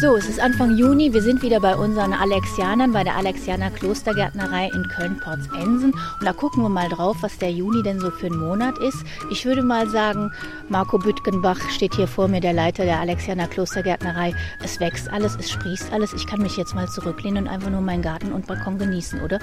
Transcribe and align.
So, 0.00 0.16
es 0.16 0.30
ist 0.30 0.40
Anfang 0.40 0.78
Juni. 0.78 1.12
Wir 1.12 1.20
sind 1.20 1.42
wieder 1.42 1.60
bei 1.60 1.76
unseren 1.76 2.14
Alexianern, 2.14 2.90
bei 2.92 3.04
der 3.04 3.16
Alexianer 3.16 3.70
Klostergärtnerei 3.70 4.70
in 4.72 4.88
Köln-Porzensen. 4.88 5.92
Und 5.92 6.24
da 6.24 6.32
gucken 6.32 6.62
wir 6.62 6.70
mal 6.70 6.88
drauf, 6.88 7.18
was 7.20 7.36
der 7.36 7.50
Juni 7.50 7.82
denn 7.82 8.00
so 8.00 8.10
für 8.10 8.28
ein 8.28 8.38
Monat 8.38 8.78
ist. 8.78 9.04
Ich 9.30 9.44
würde 9.44 9.62
mal 9.62 9.90
sagen, 9.90 10.32
Marco 10.70 10.96
Büttgenbach 10.96 11.58
steht 11.68 11.96
hier 11.96 12.08
vor 12.08 12.28
mir, 12.28 12.40
der 12.40 12.54
Leiter 12.54 12.86
der 12.86 12.98
Alexianer 12.98 13.46
Klostergärtnerei. 13.46 14.34
Es 14.64 14.80
wächst 14.80 15.10
alles, 15.10 15.36
es 15.38 15.50
sprießt 15.50 15.92
alles. 15.92 16.14
Ich 16.14 16.26
kann 16.26 16.40
mich 16.40 16.56
jetzt 16.56 16.74
mal 16.74 16.88
zurücklehnen 16.88 17.44
und 17.44 17.50
einfach 17.50 17.68
nur 17.68 17.82
meinen 17.82 18.00
Garten 18.00 18.32
und 18.32 18.46
Balkon 18.46 18.78
genießen, 18.78 19.20
oder? 19.20 19.38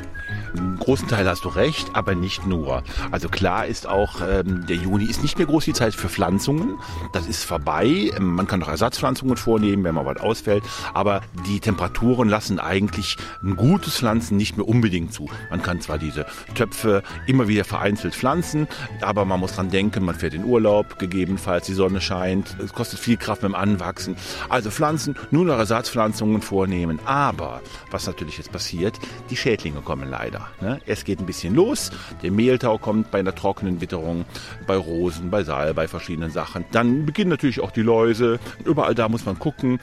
Im 0.56 0.80
großen 0.80 1.08
Teil 1.08 1.30
hast 1.30 1.46
du 1.46 1.50
recht, 1.50 1.92
aber 1.94 2.16
nicht 2.16 2.48
nur. 2.48 2.82
Also 3.12 3.30
klar 3.30 3.68
ist 3.68 3.86
auch, 3.86 4.22
ähm, 4.28 4.66
der 4.66 4.78
Juni 4.78 5.06
ist 5.06 5.22
nicht 5.22 5.38
mehr 5.38 5.46
groß 5.46 5.66
die 5.66 5.74
Zeit 5.74 5.94
für 5.94 6.10
Pflanzungen. 6.10 6.80
Das 7.14 7.28
ist 7.28 7.44
vorbei. 7.44 8.12
Man 8.20 8.48
kann 8.48 8.60
noch 8.60 8.70
Ersatzpflanzungen 8.70 9.38
vornehmen, 9.38 9.84
wenn 9.84 9.94
man 9.94 10.08
was 10.08 10.18
ausfällt 10.18 10.47
ausfällt. 10.48 10.64
Aber 10.94 11.22
die 11.48 11.60
Temperaturen 11.60 12.30
lassen 12.30 12.60
eigentlich 12.60 13.18
ein 13.44 13.56
gutes 13.56 13.98
Pflanzen 13.98 14.38
nicht 14.38 14.58
mehr 14.58 14.68
unbedingt 14.68 15.14
zu. 15.14 15.30
Man 15.50 15.62
kann 15.62 15.82
zwar 15.82 15.98
diese 15.98 16.26
Töpfe 16.56 17.04
immer 17.26 17.48
wieder 17.48 17.64
vereinzelt 17.64 18.16
pflanzen, 18.16 18.68
aber 19.02 19.26
man 19.26 19.40
muss 19.40 19.54
dran 19.54 19.70
denken, 19.70 20.06
man 20.06 20.16
fährt 20.16 20.34
in 20.34 20.46
Urlaub, 20.46 21.00
gegebenenfalls 21.00 21.66
die 21.66 21.74
Sonne 21.74 22.02
scheint. 22.02 22.56
Es 22.64 22.74
kostet 22.74 23.00
viel 23.00 23.18
Kraft 23.18 23.42
beim 23.42 23.56
Anwachsen. 23.56 24.16
Also 24.50 24.72
Pflanzen, 24.72 25.16
nur 25.32 25.46
noch 25.46 25.58
Ersatzpflanzungen 25.58 26.42
vornehmen. 26.42 27.00
Aber 27.06 27.62
was 27.92 28.08
natürlich 28.08 28.38
jetzt 28.38 28.52
passiert, 28.52 29.00
die 29.30 29.36
Schädlinge 29.36 29.82
kommen 29.82 30.10
leider. 30.10 30.48
Ne? 30.62 30.80
Es 30.86 31.04
geht 31.04 31.20
ein 31.20 31.26
bisschen 31.26 31.56
los. 31.56 31.92
Der 32.24 32.32
Mehltau 32.32 32.78
kommt 32.78 33.12
bei 33.12 33.20
einer 33.20 33.36
trockenen 33.36 33.82
Witterung, 33.82 34.26
bei 34.66 34.76
Rosen, 34.76 35.30
bei 35.30 35.44
Saal, 35.44 35.74
bei 35.74 35.88
verschiedenen 35.88 36.32
Sachen. 36.32 36.66
Dann 36.72 37.06
beginnen 37.06 37.30
natürlich 37.30 37.60
auch 37.60 37.72
die 37.72 37.82
Läuse. 37.82 38.40
Überall 38.66 38.96
da 38.96 39.10
muss 39.10 39.26
man 39.26 39.38
gucken. 39.40 39.80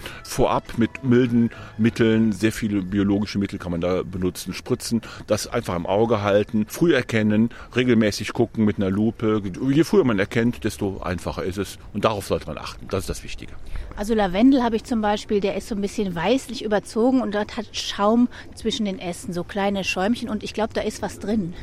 Vorab 0.54 0.68
ab 0.68 0.78
mit 0.78 1.02
milden 1.02 1.50
Mitteln. 1.78 2.30
Sehr 2.30 2.52
viele 2.52 2.82
biologische 2.82 3.38
Mittel 3.38 3.58
kann 3.58 3.72
man 3.72 3.80
da 3.80 4.02
benutzen, 4.04 4.54
spritzen, 4.54 5.02
das 5.26 5.48
einfach 5.48 5.74
im 5.74 5.84
Auge 5.84 6.22
halten, 6.22 6.66
früh 6.68 6.94
erkennen, 6.94 7.50
regelmäßig 7.74 8.32
gucken 8.32 8.64
mit 8.64 8.76
einer 8.76 8.90
Lupe. 8.90 9.42
Je 9.70 9.84
früher 9.84 10.04
man 10.04 10.20
erkennt, 10.20 10.62
desto 10.62 11.00
einfacher 11.00 11.42
ist 11.42 11.58
es. 11.58 11.78
Und 11.92 12.04
darauf 12.04 12.26
sollte 12.26 12.46
man 12.46 12.58
achten. 12.58 12.86
Das 12.88 13.00
ist 13.00 13.10
das 13.10 13.24
Wichtige. 13.24 13.52
Also 13.96 14.14
Lavendel 14.14 14.62
habe 14.62 14.76
ich 14.76 14.84
zum 14.84 15.00
Beispiel, 15.00 15.40
der 15.40 15.56
ist 15.56 15.68
so 15.68 15.74
ein 15.74 15.80
bisschen 15.80 16.14
weißlich 16.14 16.64
überzogen 16.64 17.20
und 17.20 17.34
dort 17.34 17.56
hat 17.56 17.66
Schaum 17.72 18.28
zwischen 18.54 18.86
den 18.86 18.98
Ästen, 18.98 19.32
so 19.32 19.44
kleine 19.44 19.84
Schäumchen 19.84 20.28
und 20.28 20.42
ich 20.42 20.52
glaube, 20.52 20.74
da 20.74 20.80
ist 20.80 21.00
was 21.00 21.20
drin. 21.20 21.54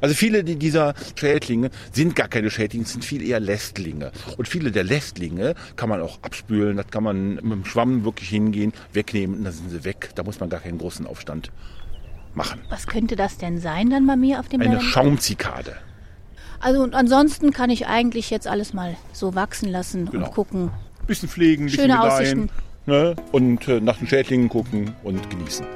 Also 0.00 0.14
viele 0.14 0.44
dieser 0.44 0.94
Schädlinge 1.14 1.70
sind 1.92 2.16
gar 2.16 2.28
keine 2.28 2.50
Schädlinge, 2.50 2.84
sind 2.84 3.04
viel 3.04 3.22
eher 3.22 3.40
Lästlinge. 3.40 4.12
Und 4.36 4.48
viele 4.48 4.70
der 4.70 4.84
Lästlinge 4.84 5.54
kann 5.76 5.88
man 5.88 6.02
auch 6.02 6.18
abspülen, 6.22 6.76
das 6.76 6.88
kann 6.88 7.04
man 7.04 7.36
mit 7.36 7.44
dem 7.44 7.64
Schwamm 7.64 8.04
wirklich 8.04 8.28
hingehen, 8.28 8.72
wegnehmen 8.92 9.38
und 9.38 9.44
dann 9.44 9.52
sind 9.52 9.70
sie 9.70 9.84
weg. 9.84 10.10
Da 10.14 10.24
muss 10.24 10.40
man 10.40 10.50
gar 10.50 10.60
keinen 10.60 10.78
großen 10.78 11.06
Aufstand 11.06 11.50
machen. 12.34 12.60
Was 12.68 12.86
könnte 12.86 13.16
das 13.16 13.38
denn 13.38 13.60
sein 13.60 13.88
dann 13.88 14.06
bei 14.06 14.16
mir 14.16 14.40
auf 14.40 14.48
dem 14.48 14.60
Eine 14.60 14.80
Schaumzikade. 14.80 15.76
Also 16.60 16.82
und 16.82 16.94
ansonsten 16.94 17.52
kann 17.52 17.70
ich 17.70 17.86
eigentlich 17.86 18.30
jetzt 18.30 18.48
alles 18.48 18.72
mal 18.72 18.96
so 19.12 19.34
wachsen 19.34 19.70
lassen 19.70 20.10
genau. 20.10 20.26
und 20.26 20.34
gucken. 20.34 20.70
Bisschen 21.08 21.28
pflegen, 21.28 21.64
bisschen 21.64 21.90
Schöne 21.90 22.00
gedeihen, 22.00 22.50
ne? 22.86 23.16
und 23.32 23.66
äh, 23.66 23.80
nach 23.80 23.96
den 23.96 24.06
Schädlingen 24.06 24.48
gucken 24.48 24.94
und 25.02 25.28
genießen. 25.30 25.66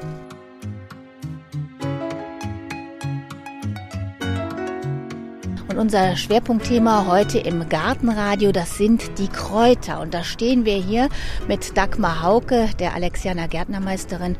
Und 5.68 5.78
unser 5.78 6.16
Schwerpunktthema 6.16 7.06
heute 7.08 7.38
im 7.38 7.66
Gartenradio, 7.70 8.52
das 8.52 8.76
sind 8.76 9.18
die 9.18 9.28
Kräuter. 9.28 10.00
Und 10.00 10.12
da 10.12 10.22
stehen 10.22 10.66
wir 10.66 10.76
hier 10.76 11.08
mit 11.48 11.78
Dagmar 11.78 12.22
Hauke, 12.22 12.68
der 12.78 12.94
Alexianer 12.94 13.48
Gärtnermeisterin, 13.48 14.36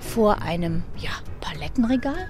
vor 0.00 0.42
einem 0.42 0.82
ja, 0.98 1.12
Palettenregal. 1.40 2.28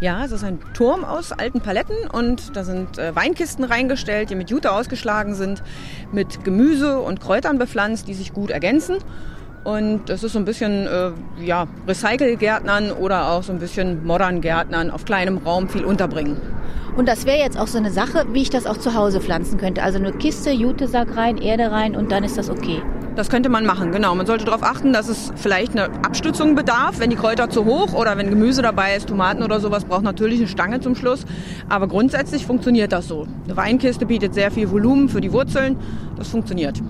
Ja, 0.00 0.24
es 0.24 0.30
ist 0.30 0.44
ein 0.44 0.60
Turm 0.74 1.04
aus 1.04 1.32
alten 1.32 1.60
Paletten 1.60 1.96
und 2.12 2.54
da 2.56 2.62
sind 2.62 2.98
äh, 2.98 3.16
Weinkisten 3.16 3.64
reingestellt, 3.64 4.30
die 4.30 4.36
mit 4.36 4.48
Jute 4.48 4.70
ausgeschlagen 4.70 5.34
sind, 5.34 5.60
mit 6.12 6.44
Gemüse 6.44 7.00
und 7.00 7.20
Kräutern 7.20 7.58
bepflanzt, 7.58 8.06
die 8.06 8.14
sich 8.14 8.32
gut 8.32 8.50
ergänzen. 8.50 8.98
Und 9.64 10.08
das 10.08 10.22
ist 10.22 10.34
so 10.34 10.38
ein 10.38 10.44
bisschen 10.44 10.86
äh, 10.86 11.10
ja, 11.44 11.66
Recycle-Gärtnern 11.88 12.92
oder 12.92 13.32
auch 13.32 13.42
so 13.42 13.52
ein 13.52 13.58
bisschen 13.58 14.06
modern 14.06 14.40
Gärtnern 14.40 14.92
auf 14.92 15.04
kleinem 15.04 15.38
Raum 15.38 15.68
viel 15.68 15.84
unterbringen. 15.84 16.40
Und 16.96 17.08
das 17.08 17.26
wäre 17.26 17.38
jetzt 17.38 17.58
auch 17.58 17.66
so 17.66 17.78
eine 17.78 17.90
Sache, 17.90 18.24
wie 18.32 18.42
ich 18.42 18.50
das 18.50 18.66
auch 18.66 18.76
zu 18.76 18.94
Hause 18.94 19.20
pflanzen 19.20 19.58
könnte. 19.58 19.82
Also 19.82 19.98
eine 19.98 20.12
Kiste, 20.12 20.50
Jutesack 20.50 21.16
rein, 21.16 21.38
Erde 21.38 21.72
rein 21.72 21.96
und 21.96 22.12
dann 22.12 22.22
ist 22.22 22.38
das 22.38 22.50
okay. 22.50 22.82
Das 23.18 23.30
könnte 23.30 23.48
man 23.48 23.66
machen, 23.66 23.90
genau. 23.90 24.14
Man 24.14 24.26
sollte 24.26 24.44
darauf 24.44 24.62
achten, 24.62 24.92
dass 24.92 25.08
es 25.08 25.32
vielleicht 25.34 25.72
eine 25.72 25.86
Abstützung 26.04 26.54
bedarf, 26.54 27.00
wenn 27.00 27.10
die 27.10 27.16
Kräuter 27.16 27.50
zu 27.50 27.64
hoch 27.64 27.92
oder 27.92 28.16
wenn 28.16 28.30
Gemüse 28.30 28.62
dabei 28.62 28.94
ist, 28.94 29.08
Tomaten 29.08 29.42
oder 29.42 29.58
sowas, 29.58 29.86
braucht 29.86 30.04
natürlich 30.04 30.38
eine 30.38 30.46
Stange 30.46 30.78
zum 30.78 30.94
Schluss. 30.94 31.24
Aber 31.68 31.88
grundsätzlich 31.88 32.46
funktioniert 32.46 32.92
das 32.92 33.08
so. 33.08 33.26
Eine 33.46 33.56
Weinkiste 33.56 34.06
bietet 34.06 34.34
sehr 34.34 34.52
viel 34.52 34.70
Volumen 34.70 35.08
für 35.08 35.20
die 35.20 35.32
Wurzeln. 35.32 35.76
Das 36.16 36.28
funktioniert. 36.28 36.80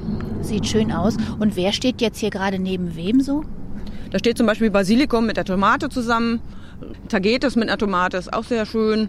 Sieht 0.42 0.66
schön 0.66 0.92
aus. 0.92 1.16
Und 1.38 1.56
wer 1.56 1.72
steht 1.72 2.02
jetzt 2.02 2.18
hier 2.18 2.28
gerade 2.28 2.58
neben 2.58 2.94
wem 2.94 3.22
so? 3.22 3.44
Da 4.10 4.18
steht 4.18 4.36
zum 4.36 4.46
Beispiel 4.46 4.70
Basilikum 4.70 5.24
mit 5.24 5.38
der 5.38 5.46
Tomate 5.46 5.88
zusammen. 5.88 6.42
Tagetes 7.08 7.56
mit 7.56 7.70
einer 7.70 7.78
Tomate 7.78 8.18
ist 8.18 8.34
auch 8.34 8.44
sehr 8.44 8.66
schön. 8.66 9.08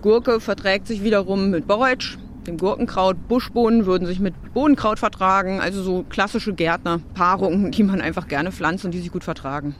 Gurke 0.00 0.40
verträgt 0.40 0.86
sich 0.86 1.04
wiederum 1.04 1.50
mit 1.50 1.66
Borretsch, 1.66 2.16
dem 2.44 2.58
Gurkenkraut. 2.58 3.16
Buschbohnen 3.28 3.86
würden 3.86 4.06
sich 4.06 4.20
mit 4.20 4.34
Bohnenkraut 4.54 4.98
vertragen. 4.98 5.60
Also 5.60 5.82
so 5.82 6.04
klassische 6.08 6.52
Gärtnerpaarungen, 6.52 7.70
die 7.70 7.82
man 7.82 8.00
einfach 8.00 8.28
gerne 8.28 8.52
pflanzt 8.52 8.84
und 8.84 8.92
die 8.92 9.00
sich 9.00 9.12
gut 9.12 9.24
vertragen. 9.24 9.74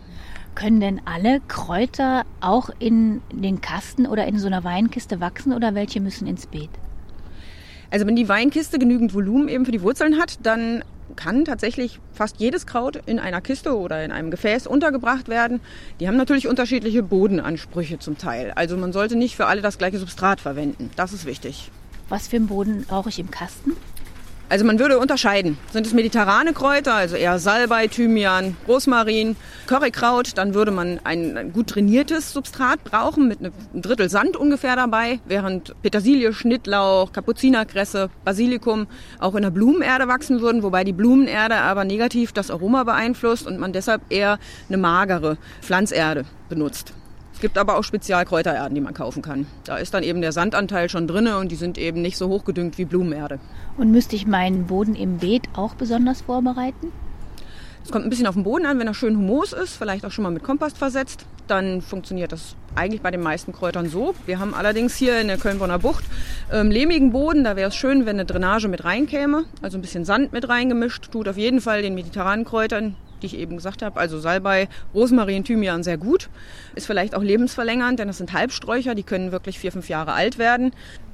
Können 0.55 0.81
denn 0.81 1.01
alle 1.05 1.41
Kräuter 1.49 2.23
auch 2.41 2.71
in 2.79 3.23
den 3.33 3.61
Kasten 3.61 4.07
oder 4.07 4.27
in 4.27 4.39
so 4.39 4.47
einer 4.47 4.63
Weinkiste 4.63 5.21
wachsen 5.21 5.53
oder 5.53 5.75
welche 5.75 6.01
müssen 6.01 6.29
ins 6.29 6.47
Beet? 6.47 6.71
Also 7.91 8.07
wenn 8.07 8.17
die 8.17 8.29
Weinkiste 8.29 8.79
genügend 8.79 9.15
Volumen 9.15 9.49
eben 9.49 9.65
für 9.65 9.73
die 9.73 9.83
Wurzeln 9.83 10.19
hat, 10.19 10.39
dann 10.43 10.83
kann 11.17 11.45
tatsächlich 11.45 12.01
fast 12.13 12.41
jedes 12.41 12.67
Kraut 12.67 13.01
in 13.07 13.19
einer 13.19 13.41
Kiste 13.41 13.77
oder 13.77 14.05
in 14.05 14.11
einem 14.11 14.31
Gefäß 14.31 14.67
untergebracht 14.67 15.29
werden. 15.29 15.61
Die 16.01 16.09
haben 16.09 16.17
natürlich 16.17 16.49
unterschiedliche 16.49 17.03
Bodenansprüche 17.03 17.99
zum 17.99 18.19
Teil. 18.19 18.53
Also 18.55 18.77
man 18.77 18.93
sollte 18.93 19.17
nicht 19.17 19.37
für 19.37 19.47
alle 19.47 19.63
das 19.63 19.79
gleiche 19.79 19.99
Substrat 19.99 20.41
verwenden. 20.41 20.91
Das 20.97 21.13
ist 21.13 21.27
wichtig. 21.27 21.71
Was 22.09 22.29
für 22.29 22.37
einen 22.37 22.47
Boden 22.47 22.85
brauche 22.87 23.09
ich 23.09 23.19
im 23.19 23.31
Kasten? 23.31 23.73
Also 24.51 24.67
man 24.67 24.79
würde 24.79 24.99
unterscheiden. 24.99 25.57
Sind 25.73 25.87
es 25.87 25.95
mediterrane 25.95 26.53
Kräuter, 26.53 26.95
also 26.95 27.17
eher 27.17 27.39
Salbei, 27.39 27.89
Thymian, 27.89 28.57
Rosmarin, 28.69 29.37
Currykraut, 29.67 30.37
dann 30.37 30.53
würde 30.53 30.71
man 30.71 31.01
ein, 31.03 31.51
gut 31.53 31.69
trainiertes 31.69 32.33
Substrat 32.33 32.85
brauchen 32.85 33.27
mit 33.27 33.41
einem 33.41 33.53
Drittel 33.73 34.11
Sand 34.11 34.37
ungefähr 34.37 34.77
dabei, 34.77 35.19
während 35.25 35.75
Petersilie, 35.83 36.35
Schnittlauch, 36.35 37.13
Kapuzinerkresse, 37.13 38.11
Basilikum 38.25 38.87
auch 39.19 39.35
in 39.35 39.43
der 39.43 39.51
Blumenerde 39.51 40.09
wachsen 40.09 40.43
würden, 40.43 40.63
wobei 40.63 40.85
die 40.85 40.93
Blumenerde 40.93 41.57
aber 41.57 41.85
negativ 41.85 42.33
das 42.33 42.51
Aroma 42.51 42.85
beeinflusst 42.85 43.47
und 43.47 43.59
man 43.59 43.73
deshalb 43.73 44.03
eher 44.11 44.39
eine 44.69 44.77
magere 44.77 45.39
Pflanzerde 45.63 46.27
benutzt. 46.51 46.93
Es 47.45 47.47
gibt 47.47 47.59
aber 47.59 47.77
auch 47.77 47.85
Spezialkräutererden, 47.85 48.75
die 48.75 48.81
man 48.81 48.95
kaufen 48.95 49.21
kann. 49.21 49.47
Da 49.65 49.77
ist 49.77 49.93
dann 49.93 50.03
eben 50.03 50.23
der 50.23 50.33
Sandanteil 50.33 50.89
schon 50.89 51.07
drin 51.07 51.27
und 51.27 51.53
die 51.53 51.57
sind 51.57 51.77
eben 51.77 52.01
nicht 52.01 52.17
so 52.17 52.31
hochgedüngt 52.31 52.79
wie 52.79 52.87
Blumenerde. 52.87 53.39
Und 53.77 53.91
müsste 53.91 54.17
ich 54.17 54.27
meinen 54.27 54.67
Boden 54.67 54.95
im 54.95 55.19
Beet 55.19 55.51
auch 55.55 55.75
besonders 55.75 56.23
vorbereiten? 56.23 56.91
Es 57.85 57.91
kommt 57.91 58.07
ein 58.07 58.09
bisschen 58.09 58.27
auf 58.27 58.33
den 58.33 58.45
Boden 58.45 58.65
an, 58.65 58.79
wenn 58.79 58.87
er 58.87 58.95
schön 58.95 59.19
humus 59.19 59.53
ist, 59.53 59.77
vielleicht 59.77 60.07
auch 60.07 60.11
schon 60.11 60.23
mal 60.23 60.31
mit 60.31 60.43
Kompost 60.43 60.79
versetzt, 60.79 61.27
dann 61.47 61.83
funktioniert 61.83 62.33
das 62.33 62.57
eigentlich 62.77 63.03
bei 63.03 63.11
den 63.11 63.21
meisten 63.21 63.53
Kräutern 63.53 63.91
so. 63.91 64.15
Wir 64.25 64.39
haben 64.39 64.55
allerdings 64.55 64.97
hier 64.97 65.21
in 65.21 65.29
der 65.29 65.37
Köln-Bonner 65.37 65.79
Bucht 65.79 66.05
ähm, 66.51 66.71
lehmigen 66.71 67.13
Boden, 67.13 67.45
da 67.45 67.57
wäre 67.57 67.69
es 67.69 67.77
schön, 67.77 68.07
wenn 68.07 68.17
eine 68.17 68.25
Drainage 68.25 68.69
mit 68.69 68.85
reinkäme, 68.85 69.45
also 69.61 69.77
ein 69.77 69.83
bisschen 69.83 70.07
Sand 70.07 70.33
mit 70.33 70.49
reingemischt, 70.49 71.13
tut 71.13 71.29
auf 71.29 71.37
jeden 71.37 71.61
Fall 71.61 71.83
den 71.83 71.95
mediterranen 71.95 72.47
Kräutern 72.47 72.97
die 73.25 73.35
ich 73.35 73.41
eben 73.41 73.57
gesagt 73.57 73.83
habe, 73.83 73.99
also 73.99 74.19
Salbei, 74.19 74.69
Rosmarin, 74.93 75.45
Thymian 75.45 75.83
sehr 75.83 75.97
gut. 75.97 76.29
Ist 76.75 76.87
vielleicht 76.87 77.15
auch 77.15 77.23
lebensverlängernd, 77.23 77.99
denn 77.99 78.09
das 78.09 78.19
sind 78.19 78.35
Halbsträucher, 78.35 78.95
die 78.95 79.03
können 79.03 79.33
wirklich 79.33 79.59
vier, 79.59 79.73
fünf 79.73 79.89
Jahre 79.89 80.13
alt 80.13 80.39
werden. 80.39 80.73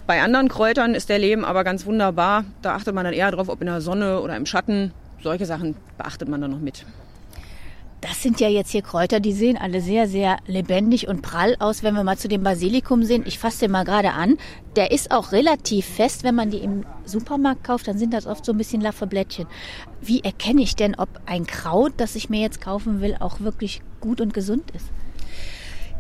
Bei 0.09 0.23
anderen 0.23 0.49
Kräutern 0.49 0.95
ist 0.97 1.09
der 1.09 1.21
Lehm 1.21 1.45
aber 1.45 1.63
ganz 1.63 1.87
wunderbar. 1.87 2.45
Da 2.63 2.75
achtet 2.75 2.95
man 2.95 3.05
dann 3.05 3.15
eher 3.15 3.31
drauf, 3.31 3.49
ob 3.49 3.61
in 3.61 3.69
der 3.69 3.81
Sonne 3.81 4.21
oder 4.21 4.37
im 4.37 4.45
Schatten. 4.45 4.93
Solche 5.23 5.47
Sachen 5.47 5.77
beachtet 5.99 6.29
man 6.29 6.41
dann 6.41 6.51
noch 6.51 6.59
mit. 6.59 6.85
Das 8.01 8.23
sind 8.23 8.41
ja 8.41 8.49
jetzt 8.49 8.71
hier 8.71 8.81
Kräuter, 8.81 9.21
die 9.21 9.35
sehen 9.35 9.59
alle 9.59 9.83
sehr, 9.83 10.09
sehr 10.09 10.39
lebendig 10.47 11.07
und 11.07 11.21
prall 11.21 11.57
aus. 11.59 11.83
Wenn 11.83 11.95
wir 11.95 12.03
mal 12.03 12.17
zu 12.17 12.29
dem 12.29 12.43
Basilikum 12.43 13.05
sehen, 13.05 13.25
ich 13.27 13.39
fasse 13.39 13.61
den 13.61 13.73
mal 13.73 13.85
gerade 13.85 14.13
an, 14.13 14.39
der 14.75 14.91
ist 14.91 15.11
auch 15.11 15.33
relativ 15.33 15.85
fest. 15.85 16.25
Wenn 16.25 16.35
man 16.35 16.51
die 16.51 16.59
im 16.59 16.87
Supermarkt 17.05 17.63
kauft, 17.63 17.89
dann 17.89 17.99
sind 17.99 18.15
das 18.15 18.27
oft 18.27 18.45
so 18.45 18.53
ein 18.53 18.59
bisschen 18.59 18.81
laffe 18.81 19.07
Blättchen. 19.07 19.47
Wie 20.01 20.21
erkenne 20.21 20.63
ich 20.63 20.77
denn, 20.77 20.95
ob 20.95 21.09
ein 21.27 21.47
Kraut, 21.47 21.93
das 21.99 22.15
ich 22.15 22.31
mir 22.31 22.41
jetzt 22.41 22.63
kaufen 22.63 23.03
will, 23.03 23.17
auch 23.21 23.41
wirklich 23.41 23.83
gut 24.01 24.23
und 24.23 24.33
gesund 24.33 24.71
ist? 24.71 24.87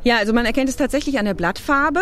Ja, 0.03 0.17
also 0.17 0.32
man 0.32 0.46
erkennt 0.46 0.70
es 0.70 0.76
tatsächlich 0.76 1.19
an 1.19 1.26
der 1.26 1.35
Blattfarbe. 1.35 2.00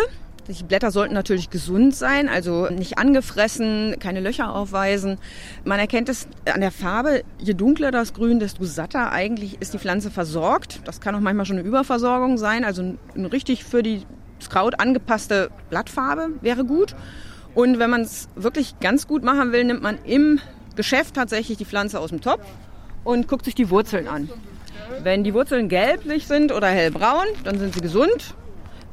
Die 0.48 0.64
Blätter 0.64 0.90
sollten 0.90 1.12
natürlich 1.12 1.50
gesund 1.50 1.94
sein, 1.94 2.30
also 2.30 2.68
nicht 2.70 2.96
angefressen, 2.96 3.96
keine 4.00 4.20
Löcher 4.20 4.54
aufweisen. 4.54 5.18
Man 5.64 5.78
erkennt 5.78 6.08
es 6.08 6.26
an 6.50 6.62
der 6.62 6.70
Farbe. 6.70 7.22
Je 7.38 7.52
dunkler 7.52 7.90
das 7.90 8.14
Grün, 8.14 8.40
desto 8.40 8.64
satter 8.64 9.12
eigentlich 9.12 9.60
ist 9.60 9.74
die 9.74 9.78
Pflanze 9.78 10.10
versorgt. 10.10 10.80
Das 10.86 11.02
kann 11.02 11.14
auch 11.14 11.20
manchmal 11.20 11.44
schon 11.44 11.58
eine 11.58 11.68
Überversorgung 11.68 12.38
sein. 12.38 12.64
Also 12.64 12.96
eine 13.14 13.30
richtig 13.30 13.64
für 13.64 13.82
die 13.82 14.06
Kraut 14.48 14.80
angepasste 14.80 15.50
Blattfarbe 15.68 16.30
wäre 16.40 16.64
gut. 16.64 16.94
Und 17.54 17.78
wenn 17.78 17.90
man 17.90 18.00
es 18.00 18.28
wirklich 18.34 18.80
ganz 18.80 19.06
gut 19.06 19.22
machen 19.22 19.52
will, 19.52 19.64
nimmt 19.64 19.82
man 19.82 19.98
im 20.04 20.40
Geschäft 20.76 21.14
tatsächlich 21.14 21.58
die 21.58 21.66
Pflanze 21.66 22.00
aus 22.00 22.08
dem 22.08 22.22
Topf 22.22 22.46
und 23.04 23.28
guckt 23.28 23.44
sich 23.44 23.54
die 23.54 23.68
Wurzeln 23.68 24.08
an. 24.08 24.30
Wenn 25.02 25.24
die 25.24 25.34
Wurzeln 25.34 25.68
gelblich 25.68 26.26
sind 26.26 26.52
oder 26.52 26.68
hellbraun, 26.68 27.26
dann 27.44 27.58
sind 27.58 27.74
sie 27.74 27.80
gesund. 27.80 28.34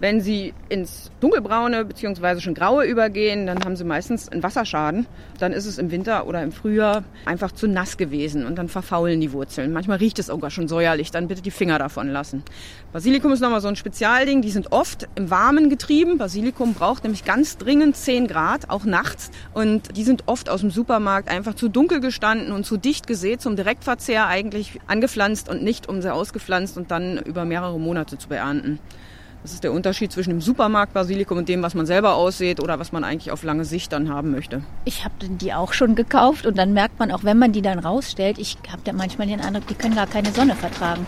Wenn 0.06 0.22
sie 0.22 0.54
ins 0.70 1.10
dunkelbraune 1.20 1.84
bzw. 1.84 2.40
schon 2.40 2.54
graue 2.54 2.86
übergehen, 2.86 3.48
dann 3.48 3.66
haben 3.66 3.76
sie 3.76 3.84
meistens 3.84 4.30
einen 4.30 4.44
Wasserschaden. 4.44 5.08
Dann 5.40 5.52
ist 5.52 5.66
es 5.66 5.80
im 5.80 5.90
Winter 5.90 6.28
oder 6.28 6.44
im 6.44 6.52
Frühjahr 6.52 7.04
einfach 7.26 7.52
zu 7.52 7.68
nass 7.68 7.98
gewesen 7.98 8.46
und 8.46 8.56
dann 8.56 8.70
verfaulen 8.70 9.20
die 9.20 9.34
Wurzeln. 9.34 9.74
Manchmal 9.74 9.98
riecht 9.98 10.20
es 10.20 10.28
sogar 10.28 10.52
schon 10.52 10.68
säuerlich, 10.68 11.10
dann 11.10 11.28
bitte 11.28 11.42
die 11.42 11.50
Finger 11.50 11.80
davon 11.80 12.08
lassen. 12.08 12.44
Basilikum 12.94 13.32
ist 13.32 13.40
nochmal 13.40 13.62
so 13.62 13.68
ein 13.68 13.76
Spezialding. 13.76 14.44
Die 14.44 14.52
sind 14.52 14.72
oft 14.72 15.08
im 15.16 15.32
Warmen 15.32 15.72
getrieben. 15.72 16.20
Basilikum 16.20 16.76
braucht 16.76 17.04
nämlich 17.04 17.26
ganz 17.26 17.58
dringend 17.58 17.98
10 17.98 18.28
Grad, 18.28 18.70
auch 18.70 18.86
nachts. 18.86 19.32
Und 19.56 19.98
die 19.98 20.04
sind 20.04 20.26
oft 20.28 20.52
aus 20.52 20.62
dem 20.62 20.70
Supermarkt 20.70 21.30
einfach 21.30 21.56
zu 21.56 21.68
dunkel 21.68 22.00
gestanden 22.00 22.52
und 22.52 22.64
zu 22.64 22.78
dicht 22.78 23.08
gesät 23.08 23.42
zum 23.42 23.56
Direktverzehr 23.56 24.28
eigentlich 24.28 24.80
angepflanzt 24.86 25.50
und 25.50 25.64
nicht 25.64 25.90
um 25.90 26.04
sie 26.04 26.14
ausgepflanzt 26.14 26.78
und 26.78 26.92
dann 26.92 27.18
über 27.18 27.44
mehrere 27.44 27.80
Monate 27.80 28.20
zu 28.20 28.28
beernten. 28.28 28.78
Das 29.46 29.54
ist 29.54 29.64
der 29.64 29.74
Unterschied 29.74 30.12
zwischen 30.12 30.32
dem 30.32 30.42
Supermarkt-Basilikum 30.42 31.38
und 31.38 31.48
dem, 31.48 31.62
was 31.62 31.76
man 31.76 31.86
selber 31.86 32.16
aussät 32.16 32.60
oder 32.60 32.80
was 32.80 32.92
man 32.92 33.04
eigentlich 33.04 33.30
auf 33.32 33.44
lange 33.44 33.64
Sicht 33.64 33.94
dann 33.94 34.10
haben 34.10 34.32
möchte. 34.32 34.64
Ich 34.86 35.06
habe 35.06 35.14
die 35.20 35.54
auch 35.54 35.72
schon 35.72 35.94
gekauft 35.94 36.48
und 36.48 36.58
dann 36.58 36.74
merkt 36.74 36.98
man, 36.98 37.12
auch 37.12 37.24
wenn 37.24 37.38
man 37.38 37.52
die 37.52 37.62
dann 37.62 37.78
rausstellt, 37.78 38.40
ich 38.40 38.58
habe 38.72 38.82
da 38.84 38.92
manchmal 38.92 39.28
den 39.28 39.42
Eindruck, 39.42 39.68
die 39.68 39.76
können 39.76 39.94
gar 39.94 40.08
keine 40.08 40.32
Sonne 40.32 40.56
vertragen. 40.56 41.06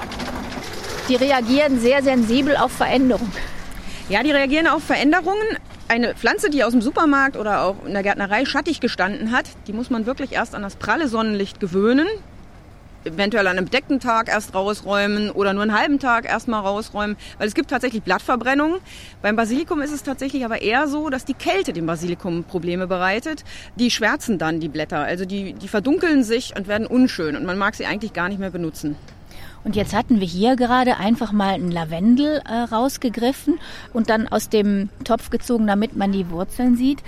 Die 1.09 1.15
reagieren 1.15 1.79
sehr 1.79 2.03
sensibel 2.03 2.55
auf 2.57 2.71
Veränderungen. 2.71 3.31
Ja, 4.07 4.21
die 4.21 4.29
reagieren 4.29 4.67
auf 4.67 4.83
Veränderungen. 4.83 5.57
Eine 5.87 6.13
Pflanze, 6.13 6.51
die 6.51 6.63
aus 6.63 6.73
dem 6.73 6.83
Supermarkt 6.83 7.37
oder 7.37 7.63
auch 7.63 7.87
in 7.87 7.93
der 7.93 8.03
Gärtnerei 8.03 8.45
schattig 8.45 8.81
gestanden 8.81 9.31
hat, 9.31 9.45
die 9.65 9.73
muss 9.73 9.89
man 9.89 10.05
wirklich 10.05 10.33
erst 10.33 10.53
an 10.53 10.61
das 10.61 10.75
pralle 10.75 11.07
Sonnenlicht 11.07 11.59
gewöhnen 11.59 12.05
eventuell 13.07 13.47
an 13.47 13.57
einem 13.57 13.65
bedeckten 13.65 13.99
Tag 13.99 14.29
erst 14.29 14.53
rausräumen 14.53 15.31
oder 15.31 15.53
nur 15.53 15.63
einen 15.63 15.77
halben 15.77 15.99
Tag 15.99 16.25
erstmal 16.25 16.61
rausräumen, 16.61 17.17
weil 17.37 17.47
es 17.47 17.53
gibt 17.53 17.69
tatsächlich 17.69 18.03
Blattverbrennung. 18.03 18.77
Beim 19.21 19.35
Basilikum 19.35 19.81
ist 19.81 19.91
es 19.91 20.03
tatsächlich 20.03 20.45
aber 20.45 20.61
eher 20.61 20.87
so, 20.87 21.09
dass 21.09 21.25
die 21.25 21.33
Kälte 21.33 21.73
dem 21.73 21.85
Basilikum 21.85 22.43
Probleme 22.43 22.87
bereitet. 22.87 23.43
Die 23.75 23.91
schwärzen 23.91 24.37
dann 24.37 24.59
die 24.59 24.69
Blätter, 24.69 24.99
also 24.99 25.25
die, 25.25 25.53
die 25.53 25.67
verdunkeln 25.67 26.23
sich 26.23 26.55
und 26.55 26.67
werden 26.67 26.87
unschön 26.87 27.35
und 27.35 27.45
man 27.45 27.57
mag 27.57 27.75
sie 27.75 27.85
eigentlich 27.85 28.13
gar 28.13 28.29
nicht 28.29 28.39
mehr 28.39 28.51
benutzen. 28.51 28.95
Und 29.63 29.75
jetzt 29.75 29.93
hatten 29.93 30.21
wir 30.21 30.27
hier 30.27 30.55
gerade 30.55 30.97
einfach 30.97 31.33
mal 31.33 31.53
einen 31.53 31.71
Lavendel 31.71 32.41
äh, 32.47 32.53
rausgegriffen 32.73 33.59
und 33.91 34.09
dann 34.09 34.27
aus 34.27 34.47
dem 34.47 34.89
Topf 35.03 35.29
gezogen, 35.29 35.67
damit 35.67 35.95
man 35.95 36.13
die 36.13 36.29
Wurzeln 36.29 36.77
sieht. 36.77 37.03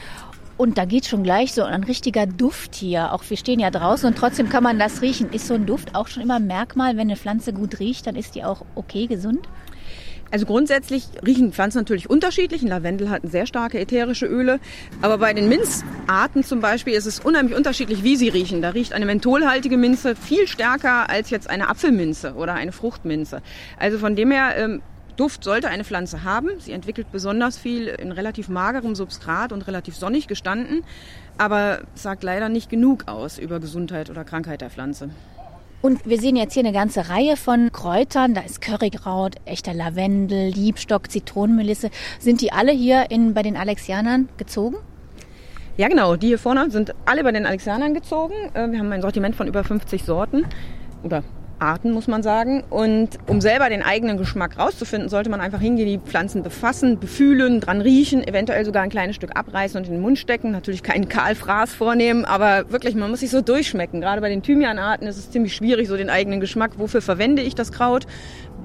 Und 0.60 0.78
da 0.78 0.84
geht 0.84 1.06
schon 1.06 1.24
gleich 1.24 1.54
so 1.54 1.64
ein 1.64 1.86
richtiger 1.86 2.26
Duft 2.28 2.76
hier. 2.76 3.14
Auch 3.14 3.24
wir 3.30 3.38
stehen 3.38 3.62
ja 3.62 3.72
draußen 3.72 4.10
und 4.10 4.18
trotzdem 4.18 4.50
kann 4.50 4.62
man 4.62 4.78
das 4.78 5.02
riechen. 5.02 5.32
Ist 5.32 5.48
so 5.48 5.54
ein 5.54 5.66
Duft 5.66 5.96
auch 5.96 6.10
schon 6.10 6.22
immer 6.22 6.36
ein 6.36 6.48
Merkmal, 6.48 6.98
wenn 6.98 7.08
eine 7.08 7.16
Pflanze 7.16 7.54
gut 7.54 7.80
riecht, 7.80 8.08
dann 8.08 8.18
ist 8.18 8.36
die 8.36 8.44
auch 8.44 8.66
okay 8.76 9.08
gesund? 9.08 9.48
Also 10.32 10.46
grundsätzlich 10.46 11.06
riechen 11.26 11.54
Pflanzen 11.54 11.78
natürlich 11.78 12.10
unterschiedlich. 12.10 12.62
Ein 12.62 12.68
Lavendel 12.68 13.10
hat 13.10 13.22
sehr 13.24 13.46
starke 13.46 13.80
ätherische 13.80 14.26
Öle. 14.26 14.60
Aber 15.02 15.20
bei 15.20 15.32
den 15.34 15.48
Minzarten 15.48 16.44
zum 16.44 16.60
Beispiel 16.60 16.94
ist 16.94 17.06
es 17.06 17.22
unheimlich 17.22 17.56
unterschiedlich, 17.56 18.04
wie 18.04 18.18
sie 18.18 18.28
riechen. 18.28 18.62
Da 18.62 18.72
riecht 18.72 18.92
eine 18.92 19.06
mentholhaltige 19.06 19.78
Minze 19.78 20.18
viel 20.18 20.46
stärker 20.46 21.10
als 21.10 21.30
jetzt 21.30 21.50
eine 21.50 21.70
Apfelminze 21.70 22.34
oder 22.34 22.54
eine 22.56 22.74
Fruchtminze. 22.74 23.42
Also 23.80 23.98
von 23.98 24.18
dem 24.18 24.30
her 24.30 24.58
ähm, 24.58 24.82
Duft 25.20 25.44
sollte 25.44 25.68
eine 25.68 25.84
Pflanze 25.84 26.24
haben. 26.24 26.50
Sie 26.60 26.72
entwickelt 26.72 27.12
besonders 27.12 27.58
viel 27.58 27.88
in 27.88 28.14
relativ 28.14 28.48
magerem 28.48 28.96
Substrat 28.96 29.52
und 29.52 29.68
relativ 29.68 29.96
sonnig 29.96 30.28
gestanden, 30.28 30.84
aber 31.38 31.82
sagt 31.94 32.24
leider 32.24 32.48
nicht 32.48 32.70
genug 32.70 33.08
aus 33.08 33.38
über 33.38 33.60
Gesundheit 33.60 34.10
oder 34.10 34.24
Krankheit 34.24 34.62
der 34.62 34.70
Pflanze. 34.70 35.10
Und 35.82 36.06
wir 36.06 36.20
sehen 36.20 36.36
jetzt 36.36 36.54
hier 36.54 36.64
eine 36.64 36.74
ganze 36.74 37.10
Reihe 37.10 37.36
von 37.36 37.72
Kräutern. 37.72 38.34
Da 38.34 38.42
ist 38.42 38.62
Currykraut, 38.62 39.36
echter 39.46 39.74
Lavendel, 39.74 40.50
Liebstock, 40.50 41.12
Zitronenmelisse. 41.12 41.90
Sind 42.20 42.42
die 42.42 42.52
alle 42.52 42.72
hier 42.72 43.12
in, 43.12 43.34
bei 43.34 43.44
den 43.44 43.58
Alexianern 43.58 44.30
gezogen? 44.38 44.78
Ja, 45.76 45.88
genau. 45.88 46.16
Die 46.16 46.28
hier 46.28 46.40
vorne 46.40 46.72
sind 46.72 46.94
alle 47.06 47.24
bei 47.24 47.32
den 47.32 47.46
Alexianern 47.46 47.94
gezogen. 47.94 48.34
Äh, 48.54 48.72
wir 48.72 48.80
haben 48.80 48.92
ein 48.92 49.02
Sortiment 49.02 49.36
von 49.36 49.48
über 49.48 49.64
50 49.64 50.04
Sorten 50.04 50.46
oder 51.04 51.24
Arten, 51.60 51.92
muss 51.92 52.08
man 52.08 52.24
sagen. 52.24 52.64
Und 52.70 53.18
um 53.28 53.42
selber 53.42 53.70
den 53.70 53.84
eigenen 53.84 54.18
Geschmack 54.18 54.58
rauszufinden, 54.58 55.10
sollte 55.10 55.30
man 55.30 55.42
einfach 55.42 55.60
hingehen, 55.60 55.88
die 55.88 55.98
Pflanzen 55.98 56.44
befassen, 56.44 57.00
befühlen, 57.00 57.60
dran 57.60 57.82
riechen, 57.82 58.26
eventuell 58.28 58.66
sogar 58.66 58.84
ein 58.84 58.90
kleines 58.90 59.16
Stück 59.16 59.38
abreißen 59.38 59.80
und 59.80 59.88
in 59.88 59.94
den 59.94 60.02
Mund 60.02 60.18
stecken. 60.18 60.52
Natürlich 60.52 60.84
keinen 60.84 61.10
Kahlfraß 61.10 61.74
vornehmen, 61.74 62.26
aber 62.26 62.72
wirklich, 62.72 62.96
man 62.96 63.10
muss 63.10 63.20
sich 63.22 63.30
so 63.30 63.42
durchschmecken. 63.42 64.02
Gerade 64.02 64.22
bei 64.22 64.30
den 64.30 64.44
Thymianarten 64.44 65.08
ist 65.08 65.18
es 65.18 65.32
ziemlich 65.32 65.56
schwierig, 65.56 65.88
so 65.88 65.98
den 65.98 66.10
eigenen 66.10 66.40
Geschmack. 66.40 66.72
Wofür 66.78 67.02
verwende 67.02 67.42
ich 67.42 67.56
das 67.56 67.72
Kraut? 67.72 68.06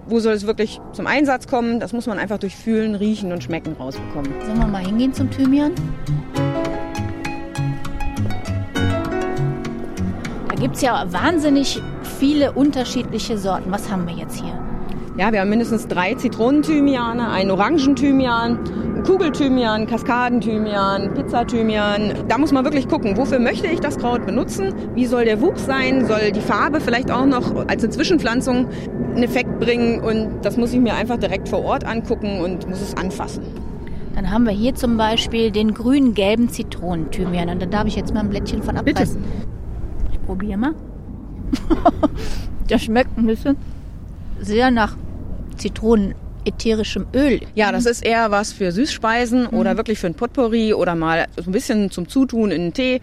Wo 0.06 0.20
soll 0.20 0.35
es 0.35 0.46
wirklich 0.46 0.81
zum 0.93 1.06
Einsatz 1.06 1.46
kommen? 1.46 1.81
Das 1.81 1.93
muss 1.93 2.06
man 2.06 2.19
einfach 2.19 2.38
durch 2.38 2.55
Fühlen, 2.55 2.94
Riechen 2.94 3.32
und 3.32 3.43
Schmecken 3.43 3.73
rausbekommen. 3.73 4.32
Sollen 4.44 4.58
wir 4.58 4.67
mal 4.67 4.85
hingehen 4.85 5.14
zum 5.14 5.31
Thymian? 5.31 5.73
Da 10.49 10.55
gibt 10.56 10.76
es 10.76 10.82
ja 10.82 11.05
wahnsinnig 11.11 11.81
viele 12.05 12.53
unterschiedliche 12.53 13.39
Sorten. 13.39 13.71
Was 13.71 13.91
haben 13.91 14.06
wir 14.06 14.15
jetzt 14.15 14.41
hier? 14.41 14.59
Ja, 15.17 15.31
wir 15.31 15.41
haben 15.41 15.51
mindestens 15.51 15.87
drei 15.87 16.15
Zitronenthymiane, 16.15 17.29
einen 17.31 17.53
Orangenthymian, 17.53 18.59
einen 18.59 19.03
Kugelthymian, 19.05 19.87
Kaskadenthymian, 19.87 21.15
Pizzathymian. 21.15 22.25
Da 22.27 22.37
muss 22.37 22.51
man 22.51 22.65
wirklich 22.65 22.89
gucken, 22.89 23.17
wofür 23.17 23.39
möchte 23.39 23.69
ich 23.69 23.79
das 23.79 23.97
Kraut 23.97 24.27
benutzen? 24.27 24.75
Wie 24.95 25.06
soll 25.06 25.25
der 25.25 25.41
Wuchs 25.41 25.67
sein? 25.67 26.05
Soll 26.06 26.33
die 26.33 26.41
Farbe 26.41 26.81
vielleicht 26.81 27.12
auch 27.12 27.27
noch 27.27 27.55
als 27.69 27.85
eine 27.85 27.93
Zwischenpflanzung 27.93 28.67
einen 29.15 29.23
Effekt 29.23 29.61
bringen? 29.61 30.01
Und 30.03 30.45
das 30.45 30.56
muss 30.56 30.73
ich 30.73 30.81
mir 30.81 30.95
einfach 30.95 31.19
direkt 31.19 31.49
vor 31.49 31.65
Ort 31.65 31.85
angucken 31.85 32.41
und 32.41 32.69
muss 32.69 32.81
es 32.81 32.97
anfassen. 32.97 33.45
Dann 34.17 34.33
haben 34.33 34.45
wir 34.47 34.53
hier 34.53 34.75
zum 34.75 34.97
Beispiel 34.97 35.53
den 35.53 35.75
grün-gelben 35.75 36.49
Zitronenthymian. 36.49 37.51
Und 37.51 37.62
da 37.62 37.67
darf 37.67 37.87
ich 37.87 37.95
jetzt 37.95 38.12
mal 38.12 38.21
ein 38.21 38.31
Blättchen 38.31 38.65
von 38.65 38.77
abreißen. 38.77 39.20
Bitte. 39.23 40.13
Ich 40.13 40.20
probiere 40.27 40.58
mal. 40.58 40.75
Der 42.70 42.79
schmeckt 42.79 43.17
ein 43.19 43.27
bisschen 43.27 43.56
sehr 44.41 44.70
nach 44.70 44.96
Zitronen 45.56 46.15
ätherischem 46.44 47.06
Öl. 47.15 47.41
Ja, 47.55 47.72
das 47.72 47.86
ist 47.86 48.05
eher 48.05 48.31
was 48.31 48.53
für 48.53 48.72
Süßspeisen 48.72 49.48
mhm. 49.51 49.58
oder 49.58 49.77
wirklich 49.77 49.98
für 49.98 50.06
ein 50.06 50.15
Potpourri 50.15 50.74
oder 50.74 50.94
mal 50.94 51.27
so 51.36 51.44
ein 51.44 51.53
bisschen 51.53 51.91
zum 51.91 52.08
Zutun 52.08 52.51
in 52.51 52.63
einen 52.63 52.72
Tee 52.74 53.01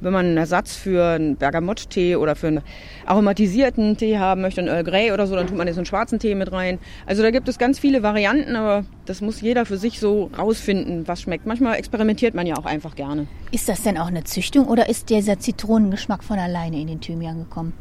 wenn 0.00 0.12
man 0.12 0.26
einen 0.26 0.36
Ersatz 0.36 0.76
für 0.76 1.04
einen 1.04 1.36
Bergamott-Tee 1.36 2.16
oder 2.16 2.36
für 2.36 2.48
einen 2.48 2.60
aromatisierten 3.06 3.96
Tee 3.96 4.18
haben 4.18 4.40
möchte, 4.40 4.60
einen 4.60 4.68
Earl 4.68 4.84
Grey 4.84 5.12
oder 5.12 5.26
so, 5.26 5.34
dann 5.34 5.46
tut 5.46 5.56
man 5.56 5.66
jetzt 5.66 5.76
einen 5.76 5.86
schwarzen 5.86 6.18
Tee 6.18 6.34
mit 6.34 6.52
rein. 6.52 6.78
Also 7.06 7.22
da 7.22 7.30
gibt 7.30 7.48
es 7.48 7.58
ganz 7.58 7.78
viele 7.78 8.02
Varianten, 8.02 8.56
aber 8.56 8.84
das 9.06 9.20
muss 9.20 9.40
jeder 9.40 9.66
für 9.66 9.76
sich 9.76 10.00
so 10.00 10.30
rausfinden, 10.36 11.06
was 11.08 11.22
schmeckt. 11.22 11.46
Manchmal 11.46 11.76
experimentiert 11.76 12.34
man 12.34 12.46
ja 12.46 12.56
auch 12.56 12.66
einfach 12.66 12.94
gerne. 12.94 13.26
Ist 13.52 13.68
das 13.68 13.82
denn 13.82 13.98
auch 13.98 14.08
eine 14.08 14.24
Züchtung 14.24 14.66
oder 14.66 14.88
ist 14.88 15.10
dieser 15.10 15.38
Zitronengeschmack 15.38 16.22
von 16.22 16.38
alleine 16.38 16.80
in 16.80 16.86
den 16.86 17.00
Thymian 17.00 17.38
gekommen? 17.38 17.72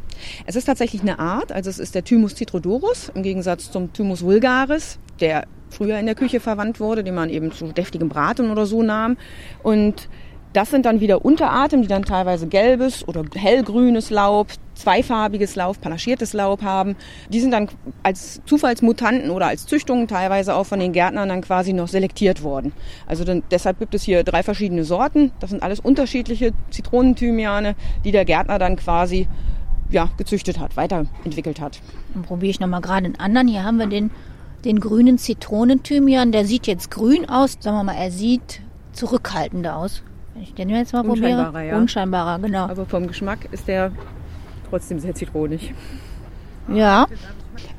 Es 0.46 0.56
ist 0.56 0.66
tatsächlich 0.66 1.02
eine 1.02 1.20
Art, 1.20 1.52
also 1.52 1.70
es 1.70 1.80
ist 1.80 1.96
der 1.96 2.04
Thymus 2.04 2.36
citrodorus 2.36 3.12
im 3.16 3.24
Gegensatz 3.24 3.72
zum 3.72 3.94
Thymus 3.94 4.24
vulgaris, 4.24 5.00
der 5.20 5.46
früher 5.70 6.00
in 6.00 6.06
der 6.06 6.16
Küche 6.16 6.40
verwandt 6.40 6.80
wurde, 6.80 7.04
den 7.04 7.16
man 7.16 7.30
eben 7.30 7.52
zu 7.52 7.68
deftigem 7.68 8.10
Braten 8.10 8.52
oder 8.52 8.66
so 8.66 8.82
nahm. 8.82 9.18
Und 9.64 10.10
das 10.54 10.72
sind 10.72 10.86
dann 10.86 11.00
wieder 11.00 11.24
Unterarten, 11.24 11.84
die 11.84 11.88
dann 11.88 12.04
teilweise 12.04 12.48
gelbes 12.48 13.08
oder 13.08 13.24
hellgrünes 13.36 14.10
Laub, 14.10 14.48
zweifarbiges 14.74 15.56
Laub, 15.56 15.80
panaschiertes 15.80 16.34
Laub 16.34 16.64
haben. 16.64 16.96
Die 17.30 17.40
sind 17.40 17.52
dann 17.52 17.70
als 18.02 18.42
Zufallsmutanten 18.46 19.30
oder 19.30 19.48
als 19.48 19.68
Züchtungen 19.68 20.08
teilweise 20.08 20.56
auch 20.56 20.66
von 20.66 20.80
den 20.80 20.92
Gärtnern 20.92 21.30
dann 21.30 21.42
quasi 21.42 21.74
noch 21.74 21.88
selektiert 21.88 22.42
worden. 22.42 22.74
Also 23.06 23.24
dann, 23.24 23.44
deshalb 23.52 23.78
gibt 23.78 23.94
es 23.94 24.04
hier 24.04 24.24
drei 24.24 24.42
verschiedene 24.42 24.86
Sorten. 24.86 25.32
Das 25.40 25.52
sind 25.52 25.62
alles 25.62 25.80
unterschiedliche 25.80 26.54
Zitronenthymiane, 26.72 27.76
die 28.04 28.12
der 28.12 28.26
Gärtner 28.26 28.58
dann 28.58 28.76
quasi 28.76 29.28
ja, 29.92 30.10
gezüchtet 30.18 30.60
hat, 30.60 30.78
weiterentwickelt 30.78 31.62
hat. 31.62 31.80
Dann 32.14 32.24
probiere 32.24 32.50
ich 32.50 32.60
nochmal 32.60 32.82
gerade 32.82 33.06
einen 33.06 33.20
anderen. 33.20 33.48
Hier 33.48 33.64
haben 33.64 33.78
wir 33.78 33.88
den, 33.88 34.10
den 34.66 34.80
grünen 34.80 35.20
Zitronenthymian. 35.20 36.32
Der 36.32 36.46
sieht 36.46 36.66
jetzt 36.66 36.90
grün 36.90 37.30
aus. 37.30 37.58
Sagen 37.60 37.78
wir 37.78 37.84
mal, 37.84 37.96
er 37.96 38.12
sieht 38.12 38.62
zurückhaltender 38.94 39.78
aus. 39.78 40.04
Ich 40.42 40.56
den 40.56 40.70
jetzt 40.70 40.94
mal 40.94 41.06
Unscheinbarer, 41.06 41.52
probiere. 41.52 41.68
Ja. 41.68 41.78
Unscheinbarer, 41.78 42.40
genau. 42.40 42.64
Aber 42.66 42.86
vom 42.86 43.08
Geschmack 43.08 43.48
ist 43.52 43.68
der 43.68 43.92
trotzdem 44.70 45.00
sehr 45.00 45.16
zitronig. 45.16 45.74
Ja. 46.68 47.08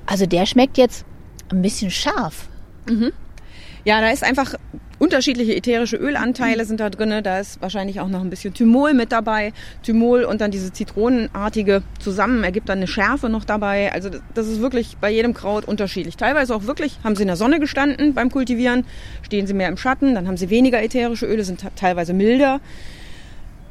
Also 0.06 0.26
der 0.26 0.46
schmeckt 0.46 0.78
jetzt 0.78 1.04
ein 1.50 1.62
bisschen 1.62 1.90
scharf. 1.90 2.48
Mhm. 2.88 3.12
Ja, 3.84 4.00
da 4.00 4.10
ist 4.10 4.24
einfach 4.24 4.54
Unterschiedliche 5.00 5.56
ätherische 5.56 5.96
Ölanteile 5.96 6.66
sind 6.66 6.78
da 6.78 6.90
drin. 6.90 7.24
Da 7.24 7.40
ist 7.40 7.62
wahrscheinlich 7.62 8.00
auch 8.00 8.08
noch 8.08 8.20
ein 8.20 8.28
bisschen 8.28 8.52
Thymol 8.52 8.92
mit 8.92 9.12
dabei. 9.12 9.54
Thymol 9.82 10.24
und 10.24 10.42
dann 10.42 10.50
diese 10.50 10.74
zitronenartige 10.74 11.82
zusammen 11.98 12.44
ergibt 12.44 12.68
dann 12.68 12.78
eine 12.78 12.86
Schärfe 12.86 13.30
noch 13.30 13.46
dabei. 13.46 13.94
Also 13.94 14.10
das 14.34 14.46
ist 14.46 14.60
wirklich 14.60 14.98
bei 15.00 15.10
jedem 15.10 15.32
Kraut 15.32 15.64
unterschiedlich. 15.64 16.18
Teilweise 16.18 16.54
auch 16.54 16.64
wirklich, 16.66 16.98
haben 17.02 17.16
sie 17.16 17.22
in 17.22 17.28
der 17.28 17.38
Sonne 17.38 17.60
gestanden 17.60 18.12
beim 18.12 18.30
Kultivieren, 18.30 18.84
stehen 19.22 19.46
sie 19.46 19.54
mehr 19.54 19.68
im 19.68 19.78
Schatten, 19.78 20.14
dann 20.14 20.28
haben 20.28 20.36
sie 20.36 20.50
weniger 20.50 20.82
ätherische 20.82 21.24
Öle, 21.24 21.44
sind 21.44 21.64
teilweise 21.76 22.12
milder. 22.12 22.60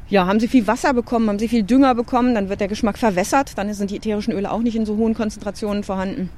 Ja, 0.10 0.26
haben 0.26 0.40
sie 0.40 0.48
viel 0.48 0.66
Wasser 0.66 0.96
bekommen, 0.96 1.30
haben 1.30 1.38
sie 1.38 1.48
viel 1.48 1.62
Dünger 1.62 1.94
bekommen, 1.94 2.34
dann 2.34 2.50
wird 2.50 2.60
der 2.60 2.68
Geschmack 2.68 2.98
verwässert, 2.98 3.56
dann 3.56 3.72
sind 3.72 3.92
die 3.92 3.98
ätherischen 3.98 4.34
Öle 4.34 4.52
auch 4.52 4.62
nicht 4.62 4.76
in 4.76 4.88
so 4.88 4.98
hohen 4.98 5.14
Konzentrationen 5.14 5.84
vorhanden. 5.84 6.32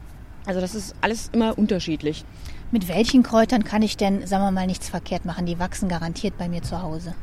Also 0.46 0.60
das 0.60 0.76
ist 0.76 0.96
alles 1.00 1.30
immer 1.32 1.58
unterschiedlich. 1.58 2.26
Mit 2.72 2.88
welchen 2.88 3.22
Kräutern 3.22 3.66
kann 3.66 3.82
ich 3.82 3.98
denn, 3.98 4.26
sagen 4.26 4.44
wir 4.46 4.52
mal, 4.52 4.66
nichts 4.66 4.88
verkehrt 4.88 5.26
machen? 5.26 5.46
Die 5.46 5.60
wachsen 5.60 5.90
garantiert 5.90 6.38
bei 6.38 6.48
mir 6.48 6.64
zu 6.64 6.82
Hause. 6.82 7.14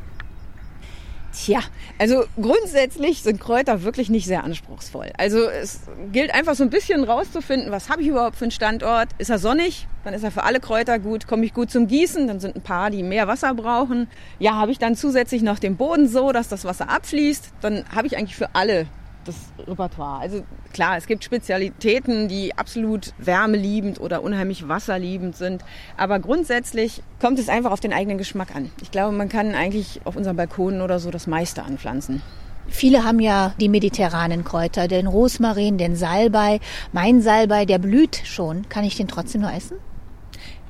Tja, 1.33 1.61
also 1.99 2.25
grundsätzlich 2.41 3.23
sind 3.23 3.41
Kräuter 3.41 3.83
wirklich 3.83 4.11
nicht 4.11 4.27
sehr 4.27 4.45
anspruchsvoll. 4.45 5.11
Also 5.17 5.49
es 5.49 5.81
gilt 6.13 6.35
einfach 6.35 6.55
so 6.55 6.65
ein 6.65 6.71
bisschen 6.71 7.05
rauszufinden, 7.05 7.71
was 7.71 7.89
habe 7.89 8.03
ich 8.03 8.09
überhaupt 8.09 8.37
für 8.37 8.45
einen 8.45 8.51
Standort? 8.51 9.09
Ist 9.19 9.31
er 9.31 9.39
sonnig? 9.39 9.87
Dann 10.05 10.15
ist 10.15 10.25
er 10.25 10.31
für 10.31 10.45
alle 10.45 10.61
Kräuter 10.61 10.99
gut. 10.99 11.27
Komme 11.27 11.45
ich 11.45 11.55
gut 11.55 11.71
zum 11.71 11.87
Gießen? 11.87 12.27
Dann 12.27 12.41
sind 12.41 12.57
ein 12.57 12.63
paar, 12.63 12.91
die 12.91 13.03
mehr 13.03 13.27
Wasser 13.27 13.55
brauchen. 13.55 14.09
Ja, 14.39 14.55
habe 14.55 14.73
ich 14.73 14.79
dann 14.79 14.97
zusätzlich 14.97 15.43
noch 15.43 15.59
den 15.59 15.77
Boden 15.77 16.09
so, 16.09 16.33
dass 16.33 16.49
das 16.49 16.65
Wasser 16.65 16.91
abfließt? 16.91 17.53
Dann 17.63 17.85
habe 17.95 18.07
ich 18.07 18.17
eigentlich 18.17 18.37
für 18.37 18.55
alle 18.55 18.87
das 19.25 19.37
Repertoire. 19.67 20.21
Also 20.21 20.43
klar, 20.73 20.97
es 20.97 21.07
gibt 21.07 21.25
Spezialitäten, 21.25 22.29
die 22.29 22.57
absolut 22.57 23.13
wärmeliebend 23.19 24.01
oder 24.01 24.23
unheimlich 24.23 24.69
wasserliebend 24.69 25.37
sind. 25.37 25.65
Aber 25.97 26.19
grundsätzlich 26.19 27.03
kommt 27.21 27.39
es 27.39 27.49
einfach 27.49 27.71
auf 27.71 27.81
den 27.81 27.93
eigenen 27.93 28.19
Geschmack 28.19 28.55
an. 28.55 28.71
Ich 28.83 28.91
glaube, 28.91 29.15
man 29.15 29.29
kann 29.29 29.55
eigentlich 29.55 30.01
auf 30.05 30.17
unseren 30.17 30.37
Balkonen 30.37 30.81
oder 30.83 30.99
so 30.99 31.11
das 31.11 31.27
meiste 31.27 31.63
anpflanzen. 31.63 32.23
Viele 32.71 33.05
haben 33.05 33.19
ja 33.19 33.55
die 33.61 33.69
mediterranen 33.69 34.45
Kräuter, 34.45 34.89
den 34.89 35.07
Rosmarin, 35.07 35.79
den 35.79 35.97
Salbei. 35.97 36.61
Mein 36.93 37.23
Salbei, 37.23 37.65
der 37.65 37.79
blüht 37.79 38.21
schon. 38.25 38.69
Kann 38.69 38.85
ich 38.85 38.97
den 38.97 39.09
trotzdem 39.09 39.41
nur 39.41 39.53
essen? 39.53 39.79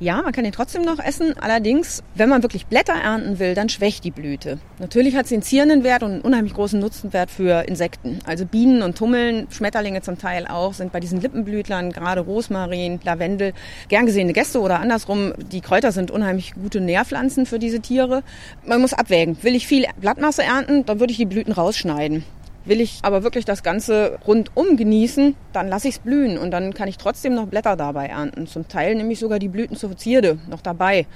Ja, 0.00 0.22
man 0.22 0.32
kann 0.32 0.44
ihn 0.44 0.52
trotzdem 0.52 0.82
noch 0.82 1.00
essen. 1.00 1.34
Allerdings, 1.40 2.04
wenn 2.14 2.28
man 2.28 2.42
wirklich 2.42 2.66
Blätter 2.66 2.92
ernten 2.92 3.40
will, 3.40 3.54
dann 3.54 3.68
schwächt 3.68 4.04
die 4.04 4.12
Blüte. 4.12 4.58
Natürlich 4.78 5.16
hat 5.16 5.26
sie 5.26 5.34
einen 5.34 5.42
zierenden 5.42 5.82
Wert 5.82 6.04
und 6.04 6.12
einen 6.12 6.20
unheimlich 6.20 6.54
großen 6.54 6.78
Nutzenwert 6.78 7.32
für 7.32 7.66
Insekten. 7.66 8.20
Also 8.24 8.46
Bienen 8.46 8.82
und 8.82 8.96
Tummeln, 8.96 9.48
Schmetterlinge 9.50 10.00
zum 10.02 10.16
Teil 10.16 10.46
auch, 10.46 10.72
sind 10.72 10.92
bei 10.92 11.00
diesen 11.00 11.20
Lippenblütlern, 11.20 11.90
gerade 11.90 12.20
Rosmarin, 12.20 13.00
Lavendel, 13.02 13.54
gern 13.88 14.06
gesehene 14.06 14.32
Gäste 14.32 14.60
oder 14.60 14.78
andersrum. 14.78 15.32
Die 15.50 15.60
Kräuter 15.60 15.90
sind 15.90 16.12
unheimlich 16.12 16.54
gute 16.54 16.80
Nährpflanzen 16.80 17.44
für 17.44 17.58
diese 17.58 17.80
Tiere. 17.80 18.22
Man 18.64 18.80
muss 18.80 18.92
abwägen. 18.92 19.36
Will 19.42 19.56
ich 19.56 19.66
viel 19.66 19.84
Blattmasse 20.00 20.44
ernten, 20.44 20.86
dann 20.86 21.00
würde 21.00 21.10
ich 21.10 21.18
die 21.18 21.26
Blüten 21.26 21.52
rausschneiden. 21.52 22.24
Will 22.68 22.82
ich 22.82 22.98
aber 23.00 23.22
wirklich 23.22 23.46
das 23.46 23.62
Ganze 23.62 24.18
rundum 24.26 24.76
genießen, 24.76 25.34
dann 25.54 25.68
lasse 25.68 25.88
ich 25.88 25.94
es 25.94 26.00
blühen 26.00 26.36
und 26.36 26.50
dann 26.50 26.74
kann 26.74 26.86
ich 26.86 26.98
trotzdem 26.98 27.34
noch 27.34 27.46
Blätter 27.46 27.76
dabei 27.76 28.08
ernten. 28.08 28.46
Zum 28.46 28.68
Teil 28.68 28.94
nehme 28.94 29.10
ich 29.10 29.20
sogar 29.20 29.38
die 29.38 29.48
Blüten 29.48 29.74
zur 29.74 29.96
Zierde 29.96 30.38
noch 30.50 30.60
dabei. 30.60 31.06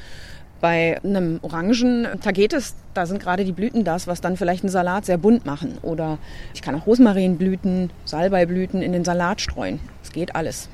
Bei 0.63 0.99
einem 1.05 1.41
Orangen 1.43 2.09
Tagetes, 2.23 2.75
da 2.95 3.05
sind 3.05 3.21
gerade 3.21 3.45
die 3.45 3.53
Blüten 3.53 3.85
das, 3.85 4.07
was 4.07 4.23
dann 4.23 4.39
vielleicht 4.39 4.65
einen 4.65 4.71
Salat 4.71 5.05
sehr 5.05 5.19
bunt 5.19 5.45
machen. 5.45 5.77
Oder 5.83 6.17
ich 6.55 6.63
kann 6.63 6.75
auch 6.75 6.87
Rosmarinblüten, 6.87 7.91
Salbeiblüten 8.07 8.81
in 8.81 8.93
den 8.93 9.05
Salat 9.05 9.43
streuen. 9.43 9.79
Es 10.03 10.11
geht 10.11 10.35
alles. 10.35 10.71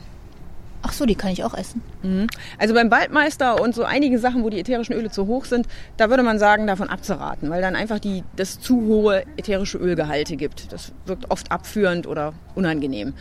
Ach 0.82 0.92
so, 0.92 1.06
die 1.06 1.16
kann 1.16 1.32
ich 1.32 1.42
auch 1.42 1.54
essen. 1.54 1.82
Mhm. 2.02 2.28
Also 2.58 2.72
beim 2.72 2.90
Waldmeister 2.90 3.60
und 3.60 3.74
so 3.74 3.84
einige 3.84 4.18
Sachen, 4.18 4.44
wo 4.44 4.50
die 4.50 4.60
ätherischen 4.60 4.94
Öle 4.94 5.10
zu 5.10 5.26
hoch 5.26 5.44
sind, 5.44 5.66
da 5.96 6.08
würde 6.08 6.22
man 6.22 6.38
sagen, 6.38 6.66
davon 6.66 6.88
abzuraten, 6.88 7.50
weil 7.50 7.60
dann 7.60 7.74
einfach 7.74 7.98
die, 7.98 8.22
das 8.36 8.60
zu 8.60 8.80
hohe 8.82 9.24
ätherische 9.36 9.78
Ölgehalte 9.78 10.36
gibt. 10.36 10.72
Das 10.72 10.92
wirkt 11.06 11.30
oft 11.30 11.50
abführend 11.50 12.06
oder 12.06 12.32
unangenehm. 12.54 13.14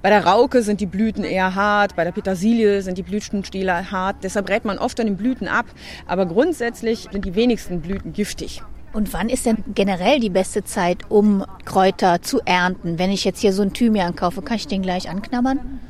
Bei 0.00 0.08
der 0.08 0.24
Rauke 0.24 0.62
sind 0.62 0.80
die 0.80 0.86
Blüten 0.86 1.22
eher 1.22 1.54
hart, 1.54 1.96
bei 1.96 2.04
der 2.04 2.12
Petersilie 2.12 2.82
sind 2.82 2.96
die 2.96 3.02
Blütenstiele 3.02 3.90
hart. 3.90 4.16
Deshalb 4.22 4.48
rät 4.48 4.64
man 4.64 4.78
oft 4.78 4.98
an 4.98 5.06
den 5.06 5.16
Blüten 5.16 5.48
ab. 5.48 5.66
Aber 6.06 6.26
grundsätzlich 6.26 7.08
sind 7.12 7.24
die 7.24 7.34
wenigsten 7.34 7.82
Blüten 7.82 8.12
giftig. 8.12 8.62
Und 8.92 9.12
wann 9.12 9.28
ist 9.28 9.46
denn 9.46 9.64
generell 9.74 10.20
die 10.20 10.30
beste 10.30 10.64
Zeit, 10.64 11.10
um 11.10 11.44
Kräuter 11.64 12.20
zu 12.20 12.40
ernten? 12.44 12.98
Wenn 12.98 13.10
ich 13.10 13.24
jetzt 13.24 13.40
hier 13.40 13.52
so 13.52 13.62
einen 13.62 13.72
Thymian 13.72 14.16
kaufe, 14.16 14.42
kann 14.42 14.56
ich 14.56 14.66
den 14.66 14.82
gleich 14.82 15.08
anknabbern? 15.08 15.80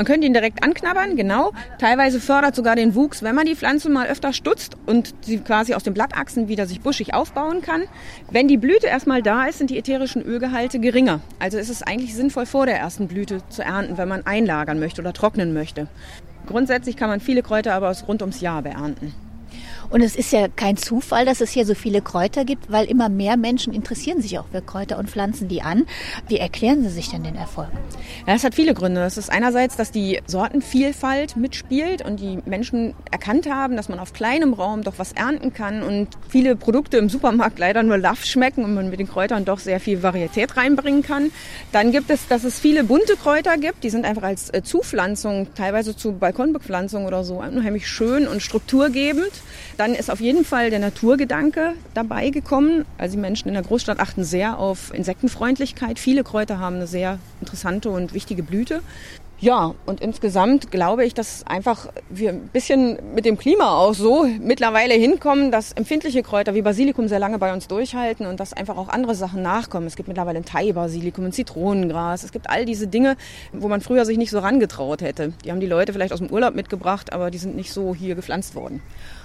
Man 0.00 0.06
könnte 0.06 0.26
ihn 0.26 0.32
direkt 0.32 0.64
anknabbern, 0.64 1.14
genau. 1.14 1.52
Teilweise 1.78 2.20
fördert 2.20 2.54
sogar 2.54 2.74
den 2.74 2.94
Wuchs, 2.94 3.22
wenn 3.22 3.34
man 3.34 3.44
die 3.44 3.54
Pflanze 3.54 3.90
mal 3.90 4.06
öfter 4.06 4.32
stutzt 4.32 4.74
und 4.86 5.14
sie 5.20 5.40
quasi 5.40 5.74
aus 5.74 5.82
den 5.82 5.92
Blattachsen 5.92 6.48
wieder 6.48 6.64
sich 6.64 6.80
buschig 6.80 7.12
aufbauen 7.12 7.60
kann. 7.60 7.82
Wenn 8.30 8.48
die 8.48 8.56
Blüte 8.56 8.86
erstmal 8.86 9.20
da 9.22 9.44
ist, 9.44 9.58
sind 9.58 9.68
die 9.68 9.76
ätherischen 9.76 10.22
Ölgehalte 10.22 10.80
geringer. 10.80 11.20
Also 11.38 11.58
ist 11.58 11.68
es 11.68 11.82
eigentlich 11.82 12.14
sinnvoll, 12.14 12.46
vor 12.46 12.64
der 12.64 12.78
ersten 12.78 13.08
Blüte 13.08 13.42
zu 13.50 13.62
ernten, 13.62 13.98
wenn 13.98 14.08
man 14.08 14.24
einlagern 14.24 14.80
möchte 14.80 15.02
oder 15.02 15.12
trocknen 15.12 15.52
möchte. 15.52 15.86
Grundsätzlich 16.46 16.96
kann 16.96 17.10
man 17.10 17.20
viele 17.20 17.42
Kräuter 17.42 17.74
aber 17.74 17.94
rund 18.08 18.22
ums 18.22 18.40
Jahr 18.40 18.62
beernten. 18.62 19.12
Und 19.90 20.02
es 20.02 20.14
ist 20.14 20.32
ja 20.32 20.46
kein 20.48 20.76
Zufall, 20.76 21.24
dass 21.24 21.40
es 21.40 21.50
hier 21.50 21.66
so 21.66 21.74
viele 21.74 22.00
Kräuter 22.00 22.44
gibt, 22.44 22.70
weil 22.70 22.86
immer 22.86 23.08
mehr 23.08 23.36
Menschen 23.36 23.72
interessieren 23.72 24.22
sich 24.22 24.38
auch 24.38 24.46
für 24.50 24.62
Kräuter 24.62 24.98
und 24.98 25.10
pflanzen 25.10 25.48
die 25.48 25.62
an. 25.62 25.86
Wie 26.28 26.38
erklären 26.38 26.82
Sie 26.84 26.90
sich 26.90 27.10
denn 27.10 27.24
den 27.24 27.34
Erfolg? 27.34 27.70
Ja, 28.26 28.34
das 28.34 28.44
hat 28.44 28.54
viele 28.54 28.72
Gründe. 28.72 29.00
Das 29.00 29.18
ist 29.18 29.30
einerseits, 29.30 29.76
dass 29.76 29.90
die 29.90 30.20
Sortenvielfalt 30.26 31.36
mitspielt 31.36 32.04
und 32.04 32.20
die 32.20 32.38
Menschen 32.46 32.94
erkannt 33.10 33.50
haben, 33.50 33.76
dass 33.76 33.88
man 33.88 33.98
auf 33.98 34.12
kleinem 34.12 34.54
Raum 34.54 34.82
doch 34.82 34.94
was 34.98 35.12
ernten 35.12 35.52
kann 35.52 35.82
und 35.82 36.08
viele 36.28 36.54
Produkte 36.54 36.96
im 36.96 37.08
Supermarkt 37.08 37.58
leider 37.58 37.82
nur 37.82 37.98
Laff 37.98 38.24
schmecken 38.24 38.64
und 38.64 38.74
man 38.74 38.90
mit 38.90 39.00
den 39.00 39.08
Kräutern 39.08 39.44
doch 39.44 39.58
sehr 39.58 39.80
viel 39.80 40.04
Varietät 40.04 40.56
reinbringen 40.56 41.02
kann. 41.02 41.32
Dann 41.72 41.90
gibt 41.90 42.10
es, 42.10 42.28
dass 42.28 42.44
es 42.44 42.60
viele 42.60 42.84
bunte 42.84 43.16
Kräuter 43.16 43.56
gibt. 43.58 43.82
Die 43.82 43.90
sind 43.90 44.04
einfach 44.04 44.22
als 44.22 44.50
äh, 44.54 44.62
Zupflanzung, 44.62 45.48
teilweise 45.56 45.96
zu 45.96 46.12
Balkonbepflanzung 46.12 47.06
oder 47.06 47.24
so, 47.24 47.40
unheimlich 47.40 47.88
schön 47.88 48.28
und 48.28 48.40
strukturgebend. 48.40 49.32
Dann 49.80 49.94
ist 49.94 50.10
auf 50.10 50.20
jeden 50.20 50.44
Fall 50.44 50.68
der 50.68 50.78
Naturgedanke 50.78 51.72
dabei 51.94 52.28
gekommen. 52.28 52.84
Also 52.98 53.14
die 53.14 53.20
Menschen 53.22 53.48
in 53.48 53.54
der 53.54 53.62
Großstadt 53.62 53.98
achten 53.98 54.24
sehr 54.24 54.58
auf 54.58 54.92
Insektenfreundlichkeit. 54.92 55.98
Viele 55.98 56.22
Kräuter 56.22 56.58
haben 56.58 56.76
eine 56.76 56.86
sehr 56.86 57.18
interessante 57.40 57.88
und 57.88 58.12
wichtige 58.12 58.42
Blüte. 58.42 58.82
Ja, 59.38 59.74
und 59.86 60.02
insgesamt 60.02 60.70
glaube 60.70 61.06
ich, 61.06 61.14
dass 61.14 61.46
einfach 61.46 61.88
wir 62.10 62.28
ein 62.28 62.48
bisschen 62.48 62.98
mit 63.14 63.24
dem 63.24 63.38
Klima 63.38 63.72
auch 63.78 63.94
so 63.94 64.26
mittlerweile 64.38 64.92
hinkommen, 64.92 65.50
dass 65.50 65.72
empfindliche 65.72 66.22
Kräuter 66.22 66.52
wie 66.54 66.60
Basilikum 66.60 67.08
sehr 67.08 67.18
lange 67.18 67.38
bei 67.38 67.50
uns 67.50 67.66
durchhalten 67.66 68.26
und 68.26 68.38
dass 68.38 68.52
einfach 68.52 68.76
auch 68.76 68.90
andere 68.90 69.14
Sachen 69.14 69.40
nachkommen. 69.40 69.86
Es 69.86 69.96
gibt 69.96 70.08
mittlerweile 70.08 70.40
ein 70.40 70.44
Thai-Basilikum, 70.44 71.24
ein 71.24 71.32
Zitronengras. 71.32 72.22
Es 72.22 72.32
gibt 72.32 72.50
all 72.50 72.66
diese 72.66 72.86
Dinge, 72.86 73.16
wo 73.54 73.66
man 73.68 73.80
früher 73.80 74.04
sich 74.04 74.18
nicht 74.18 74.30
so 74.30 74.40
rangetraut 74.40 75.00
hätte. 75.00 75.32
Die 75.42 75.50
haben 75.50 75.60
die 75.60 75.66
Leute 75.66 75.94
vielleicht 75.94 76.12
aus 76.12 76.18
dem 76.18 76.28
Urlaub 76.28 76.54
mitgebracht, 76.54 77.14
aber 77.14 77.30
die 77.30 77.38
sind 77.38 77.56
nicht 77.56 77.72
so 77.72 77.94
hier 77.94 78.16
gepflanzt 78.16 78.54
worden. 78.54 78.82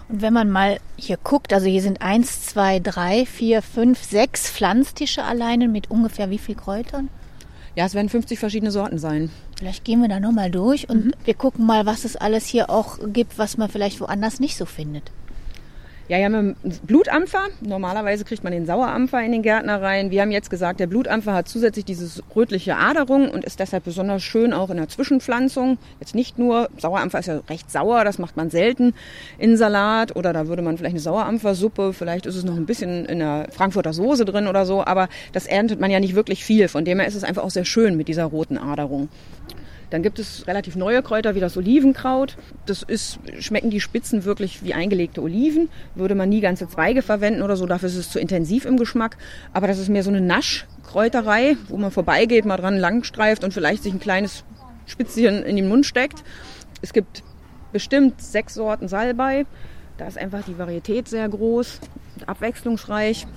Und 0.08 0.22
wenn 0.22 0.34
man 0.34 0.52
mal 0.52 0.80
hier 0.98 1.18
guckt, 1.18 1.52
also 1.54 1.68
hier 1.68 1.82
sind 1.82 2.02
eins, 2.02 2.46
zwei, 2.46 2.80
drei, 2.80 3.26
vier, 3.26 3.62
fünf, 3.62 4.04
sechs 4.04 4.50
Pflanztische 4.50 5.24
alleine 5.24 5.68
mit 5.68 5.90
ungefähr 5.90 6.30
wie 6.30 6.38
viel 6.38 6.56
Kräutern? 6.56 7.10
Ja, 7.76 7.86
es 7.86 7.94
werden 7.94 8.10
50 8.10 8.40
verschiedene 8.40 8.72
Sorten 8.72 9.00
sein. 9.00 9.30
Vielleicht 9.58 9.84
gehen 9.84 10.02
wir 10.02 10.08
da 10.08 10.20
nochmal 10.20 10.52
durch 10.52 10.90
und 10.90 11.08
mhm. 11.08 11.14
wir 11.26 11.34
gucken 11.34 11.66
mal, 11.66 11.86
was 11.86 12.06
es 12.06 12.16
alles 12.16 12.46
hier 12.46 12.70
auch 12.70 13.00
gibt, 13.08 13.38
was 13.38 13.58
man 13.58 13.70
vielleicht 13.70 14.00
woanders 14.00 14.40
nicht 14.40 14.58
so 14.58 14.66
findet. 14.66 15.12
Ja, 16.08 16.20
wir 16.20 16.26
haben 16.26 16.56
Blutampfer. 16.84 17.48
Normalerweise 17.62 18.26
kriegt 18.26 18.44
man 18.44 18.54
den 18.54 18.68
Sauerampfer 18.68 19.24
in 19.24 19.32
den 19.32 19.42
Gärtner 19.42 19.82
rein. 19.82 20.12
Wir 20.12 20.22
haben 20.22 20.32
jetzt 20.32 20.52
gesagt, 20.52 20.80
der 20.80 20.86
Blutampfer 20.86 21.34
hat 21.34 21.48
zusätzlich 21.48 21.84
diese 21.84 22.22
rötliche 22.36 22.78
Aderung 22.78 23.28
und 23.32 23.44
ist 23.44 23.60
deshalb 23.60 23.86
besonders 23.86 24.22
schön 24.22 24.54
auch 24.54 24.70
in 24.70 24.78
der 24.78 24.88
Zwischenpflanzung. 24.88 25.80
Jetzt 26.00 26.14
nicht 26.14 26.38
nur, 26.38 26.70
Sauerampfer 26.78 27.18
ist 27.18 27.26
ja 27.26 27.42
recht 27.50 27.72
sauer, 27.72 28.04
das 28.04 28.20
macht 28.20 28.38
man 28.38 28.52
selten 28.52 28.94
in 29.40 29.58
Salat 29.58 30.16
oder 30.16 30.32
da 30.32 30.48
würde 30.48 30.62
man 30.62 30.78
vielleicht 30.78 30.94
eine 30.94 31.00
Sauerampfersuppe, 31.00 31.92
vielleicht 31.94 32.28
ist 32.28 32.36
es 32.36 32.44
noch 32.44 32.56
ein 32.56 32.68
bisschen 32.68 33.06
in 33.06 33.18
der 33.18 33.48
Frankfurter 33.50 33.92
Soße 33.92 34.26
drin 34.26 34.46
oder 34.46 34.68
so, 34.68 34.86
aber 34.86 35.10
das 35.34 35.48
erntet 35.48 35.80
man 35.80 35.90
ja 35.90 36.00
nicht 36.00 36.14
wirklich 36.14 36.46
viel. 36.46 36.68
Von 36.68 36.86
dem 36.86 37.00
her 37.00 37.08
ist 37.08 37.16
es 37.16 37.24
einfach 37.24 37.44
auch 37.44 37.50
sehr 37.50 37.66
schön 37.66 37.98
mit 37.98 38.10
dieser 38.10 38.26
roten 38.26 38.60
Aderung. 38.60 39.10
Dann 39.96 40.04
gibt 40.04 40.20
es 40.20 40.46
relativ 40.46 40.76
neue 40.76 41.02
Kräuter 41.02 41.36
wie 41.36 41.40
das 41.40 41.56
Olivenkraut. 41.56 42.36
Das 42.66 42.84
ist, 42.84 43.18
schmecken 43.40 43.70
die 43.70 43.80
Spitzen 43.80 44.26
wirklich 44.26 44.62
wie 44.62 44.74
eingelegte 44.74 45.22
Oliven. 45.22 45.70
Würde 45.96 46.16
man 46.16 46.28
nie 46.28 46.42
ganze 46.42 46.68
Zweige 46.68 47.02
verwenden 47.02 47.42
oder 47.42 47.56
so, 47.56 47.66
dafür 47.66 47.88
ist 47.88 47.96
es 47.96 48.10
zu 48.10 48.20
intensiv 48.20 48.66
im 48.66 48.76
Geschmack. 48.76 49.16
Aber 49.54 49.68
das 49.68 49.80
ist 49.80 49.88
mehr 49.88 50.04
so 50.04 50.10
eine 50.10 50.20
Naschkräuterei, 50.20 51.56
wo 51.70 51.78
man 51.78 51.92
vorbeigeht, 51.92 52.44
mal 52.44 52.58
dran 52.58 52.78
langstreift 52.78 53.46
und 53.46 53.54
vielleicht 53.54 53.84
sich 53.84 53.94
ein 53.94 54.02
kleines 54.02 54.44
Spitzchen 54.86 55.44
in 55.44 55.56
den 55.56 55.70
Mund 55.70 55.86
steckt. 55.86 56.26
Es 56.82 56.92
gibt 56.92 57.24
bestimmt 57.72 58.22
sechs 58.22 58.56
Sorten 58.56 58.90
Salbei. 58.90 59.46
Da 59.98 60.08
ist 60.08 60.18
einfach 60.18 60.44
die 60.44 60.58
Varietät 60.58 61.08
sehr 61.08 61.30
groß 61.30 61.80
abwechslungsreich. 62.26 63.28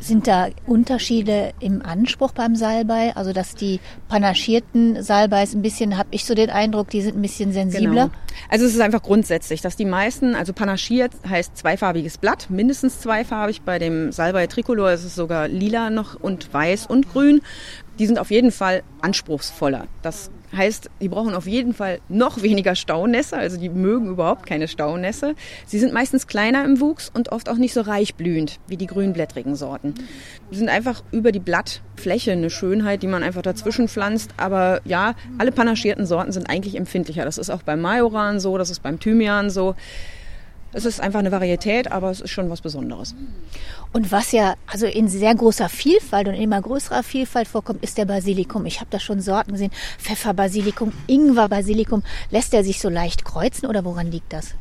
Sind 0.00 0.26
da 0.26 0.48
Unterschiede 0.66 1.52
im 1.60 1.84
Anspruch 1.84 2.32
beim 2.32 2.54
Salbei? 2.54 3.14
Also 3.16 3.32
dass 3.32 3.54
die 3.54 3.80
panaschierten 4.08 5.02
Salbeis 5.02 5.54
ein 5.54 5.62
bisschen, 5.62 5.98
habe 5.98 6.08
ich 6.12 6.24
so 6.24 6.34
den 6.34 6.50
Eindruck, 6.50 6.90
die 6.90 7.02
sind 7.02 7.16
ein 7.16 7.22
bisschen 7.22 7.52
sensibler? 7.52 8.06
Genau. 8.06 8.10
Also 8.48 8.66
es 8.66 8.74
ist 8.74 8.80
einfach 8.80 9.02
grundsätzlich, 9.02 9.60
dass 9.60 9.76
die 9.76 9.84
meisten, 9.84 10.34
also 10.34 10.52
panaschiert 10.52 11.12
heißt 11.28 11.56
zweifarbiges 11.56 12.18
Blatt, 12.18 12.48
mindestens 12.48 13.00
zweifarbig. 13.00 13.62
Bei 13.62 13.78
dem 13.78 14.12
Salbei 14.12 14.46
Tricolor 14.46 14.92
ist 14.92 15.04
es 15.04 15.14
sogar 15.14 15.48
lila 15.48 15.90
noch 15.90 16.14
und 16.20 16.52
weiß 16.52 16.86
und 16.86 17.12
grün. 17.12 17.40
Die 17.98 18.06
sind 18.06 18.18
auf 18.18 18.30
jeden 18.30 18.52
Fall 18.52 18.82
anspruchsvoller. 19.00 19.86
Das 20.02 20.30
Heißt, 20.56 20.90
die 21.00 21.08
brauchen 21.08 21.34
auf 21.34 21.46
jeden 21.46 21.74
Fall 21.74 22.00
noch 22.08 22.42
weniger 22.42 22.74
Staunässe, 22.74 23.36
also 23.36 23.58
die 23.58 23.68
mögen 23.68 24.08
überhaupt 24.08 24.46
keine 24.46 24.66
Staunässe. 24.66 25.34
Sie 25.66 25.78
sind 25.78 25.92
meistens 25.92 26.26
kleiner 26.26 26.64
im 26.64 26.80
Wuchs 26.80 27.10
und 27.12 27.30
oft 27.32 27.48
auch 27.48 27.56
nicht 27.56 27.74
so 27.74 27.82
reich 27.82 28.14
blühend 28.14 28.58
wie 28.66 28.76
die 28.76 28.86
grünblättrigen 28.86 29.56
Sorten. 29.56 29.94
Sie 30.50 30.58
sind 30.58 30.70
einfach 30.70 31.02
über 31.12 31.32
die 31.32 31.38
Blattfläche 31.38 32.32
eine 32.32 32.50
Schönheit, 32.50 33.02
die 33.02 33.08
man 33.08 33.22
einfach 33.22 33.42
dazwischen 33.42 33.88
pflanzt. 33.88 34.30
Aber 34.38 34.80
ja, 34.84 35.14
alle 35.36 35.52
panaschierten 35.52 36.06
Sorten 36.06 36.32
sind 36.32 36.48
eigentlich 36.48 36.76
empfindlicher. 36.76 37.24
Das 37.24 37.36
ist 37.36 37.50
auch 37.50 37.62
beim 37.62 37.80
Majoran 37.80 38.40
so, 38.40 38.56
das 38.56 38.70
ist 38.70 38.82
beim 38.82 38.98
Thymian 38.98 39.50
so. 39.50 39.74
Es 40.72 40.84
ist 40.84 41.00
einfach 41.00 41.20
eine 41.20 41.32
Varietät, 41.32 41.90
aber 41.90 42.10
es 42.10 42.20
ist 42.20 42.30
schon 42.30 42.50
was 42.50 42.60
Besonderes. 42.60 43.14
Und 43.92 44.12
was 44.12 44.32
ja 44.32 44.54
also 44.66 44.86
in 44.86 45.08
sehr 45.08 45.34
großer 45.34 45.68
Vielfalt 45.68 46.28
und 46.28 46.34
immer 46.34 46.60
größerer 46.60 47.02
Vielfalt 47.02 47.48
vorkommt, 47.48 47.82
ist 47.82 47.96
der 47.96 48.04
Basilikum. 48.04 48.66
Ich 48.66 48.80
habe 48.80 48.90
da 48.90 49.00
schon 49.00 49.20
Sorten 49.20 49.52
gesehen. 49.52 49.72
Pfefferbasilikum, 49.98 50.92
Ingwerbasilikum. 51.06 52.02
Lässt 52.30 52.52
er 52.52 52.64
sich 52.64 52.80
so 52.80 52.90
leicht 52.90 53.24
kreuzen 53.24 53.66
oder 53.66 53.84
woran 53.84 54.10
liegt 54.10 54.32
das? 54.32 54.54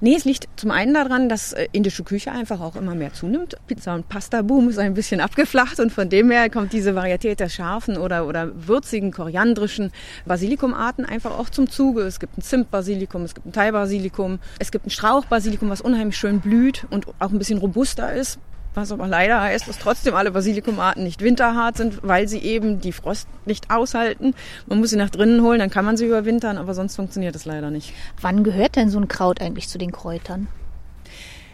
Nee, 0.00 0.14
es 0.14 0.24
liegt 0.24 0.48
zum 0.56 0.70
einen 0.70 0.94
daran, 0.94 1.28
dass 1.28 1.52
äh, 1.52 1.66
indische 1.72 2.04
Küche 2.04 2.30
einfach 2.30 2.60
auch 2.60 2.76
immer 2.76 2.94
mehr 2.94 3.12
zunimmt. 3.12 3.56
Pizza- 3.66 3.94
und 3.94 4.08
Pasta-Boom 4.08 4.68
ist 4.68 4.78
ein 4.78 4.94
bisschen 4.94 5.20
abgeflacht 5.28 5.80
und 5.80 5.92
von 5.92 6.08
dem 6.08 6.30
her 6.30 6.48
kommt 6.50 6.72
diese 6.72 6.94
Varietät 6.94 7.40
der 7.40 7.48
scharfen 7.48 7.96
oder, 7.96 8.26
oder 8.26 8.50
würzigen, 8.54 9.10
koriandrischen 9.10 9.90
Basilikumarten 10.24 11.04
einfach 11.04 11.36
auch 11.38 11.50
zum 11.50 11.68
Zuge. 11.68 12.02
Es 12.02 12.20
gibt 12.20 12.38
ein 12.38 12.42
Zimtbasilikum, 12.42 13.22
es 13.22 13.34
gibt 13.34 13.46
ein 13.46 13.52
Thai-Basilikum, 13.52 14.38
es 14.58 14.70
gibt 14.70 14.86
ein 14.86 14.90
Strauchbasilikum, 14.90 15.68
was 15.68 15.80
unheimlich 15.80 16.16
schön 16.16 16.40
blüht 16.40 16.86
und 16.90 17.06
auch 17.18 17.30
ein 17.30 17.38
bisschen 17.38 17.58
robuster 17.58 18.12
ist. 18.12 18.38
Was 18.78 18.92
aber 18.92 19.08
leider 19.08 19.40
heißt, 19.40 19.66
dass 19.66 19.78
trotzdem 19.78 20.14
alle 20.14 20.30
Basilikumarten 20.30 21.02
nicht 21.02 21.20
winterhart 21.20 21.76
sind, 21.76 21.98
weil 22.02 22.28
sie 22.28 22.38
eben 22.38 22.80
die 22.80 22.92
Frost 22.92 23.26
nicht 23.44 23.72
aushalten. 23.72 24.34
Man 24.66 24.78
muss 24.78 24.90
sie 24.90 24.96
nach 24.96 25.10
drinnen 25.10 25.42
holen, 25.42 25.58
dann 25.58 25.68
kann 25.68 25.84
man 25.84 25.96
sie 25.96 26.06
überwintern, 26.06 26.58
aber 26.58 26.74
sonst 26.74 26.94
funktioniert 26.94 27.34
es 27.34 27.44
leider 27.44 27.72
nicht. 27.72 27.92
Wann 28.20 28.44
gehört 28.44 28.76
denn 28.76 28.88
so 28.88 29.00
ein 29.00 29.08
Kraut 29.08 29.40
eigentlich 29.40 29.66
zu 29.68 29.78
den 29.78 29.90
Kräutern? 29.90 30.46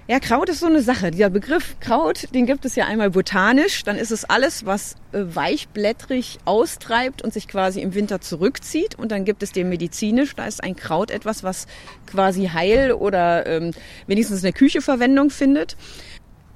Ja, 0.06 0.20
Kraut 0.20 0.50
ist 0.50 0.60
so 0.60 0.66
eine 0.66 0.82
Sache. 0.82 1.12
Dieser 1.12 1.30
Begriff 1.30 1.76
Kraut, 1.80 2.28
den 2.34 2.44
gibt 2.44 2.66
es 2.66 2.76
ja 2.76 2.84
einmal 2.84 3.08
botanisch. 3.08 3.84
Dann 3.84 3.96
ist 3.96 4.10
es 4.10 4.26
alles, 4.26 4.66
was 4.66 4.96
äh, 5.12 5.20
weichblättrig 5.34 6.40
austreibt 6.44 7.22
und 7.22 7.32
sich 7.32 7.48
quasi 7.48 7.80
im 7.80 7.94
Winter 7.94 8.20
zurückzieht. 8.20 8.98
Und 8.98 9.12
dann 9.12 9.24
gibt 9.24 9.42
es 9.42 9.52
den 9.52 9.70
medizinisch. 9.70 10.36
Da 10.36 10.44
ist 10.44 10.62
ein 10.62 10.76
Kraut 10.76 11.10
etwas, 11.10 11.42
was 11.42 11.66
quasi 12.06 12.50
heil 12.52 12.92
oder 12.92 13.46
ähm, 13.46 13.70
wenigstens 14.06 14.40
in 14.40 14.42
der 14.42 14.52
Küche 14.52 14.82
Verwendung 14.82 15.30
findet. 15.30 15.74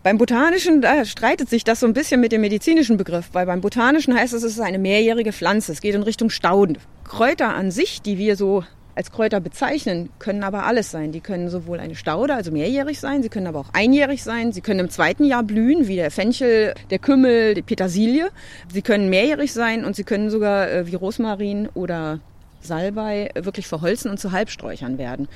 Beim 0.09 0.17
Botanischen, 0.17 0.83
streitet 1.05 1.51
sich 1.51 1.65
das 1.65 1.81
so 1.81 1.87
ein 1.87 1.93
bisschen 1.93 2.19
mit 2.19 2.33
dem 2.33 2.41
medizinischen 2.41 2.97
Begriff, 2.97 3.29
weil 3.35 3.45
beim 3.45 3.61
Botanischen 3.61 4.15
heißt 4.15 4.33
es, 4.33 4.43
es 4.43 4.53
ist 4.53 4.61
eine 4.61 4.79
mehrjährige 4.79 5.35
Pflanze. 5.35 5.71
Es 5.71 5.83
geht 5.83 5.95
in 5.95 6.03
Richtung 6.03 6.31
Stauden. 6.31 6.79
Kräuter 7.05 7.55
an 7.55 7.71
sich, 7.71 8.01
die 8.01 8.17
wir 8.17 8.37
so 8.37 8.65
als 8.95 9.13
Kräuter 9.13 9.41
bezeichnen, 9.41 10.09
können 10.19 10.45
aber 10.45 10.65
alles 10.65 10.91
sein. 10.91 11.13
Die 11.13 11.21
können 11.21 11.51
sowohl 11.51 11.79
eine 11.79 11.95
Staude, 11.95 12.33
also 12.33 12.51
mehrjährig 12.51 12.99
sein, 12.99 13.23
sie 13.23 13.29
können 13.29 13.49
aber 13.49 13.59
auch 13.59 13.75
einjährig 13.75 14.23
sein, 14.23 14.51
sie 14.51 14.63
können 14.63 14.81
im 14.81 14.89
zweiten 14.89 15.25
Jahr 15.25 15.43
blühen, 15.43 15.89
wie 15.89 15.97
der 15.97 16.11
Fenchel, 16.11 16.73
der 16.89 17.01
Kümmel, 17.01 17.53
die 17.53 17.61
Petersilie. 17.61 18.31
Sie 18.73 18.81
können 18.81 19.11
mehrjährig 19.11 19.53
sein 19.53 19.85
und 19.85 19.95
sie 19.95 20.05
können 20.05 20.31
sogar 20.31 20.71
äh, 20.71 20.87
wie 20.87 20.95
Rosmarin 20.95 21.69
oder 21.75 22.21
Salbei 22.69 23.31
wirklich 23.35 23.67
verholzen 23.67 24.11
und 24.11 24.19
zu 24.19 24.31
Halbsträuchern 24.31 24.99
werden. 24.99 25.27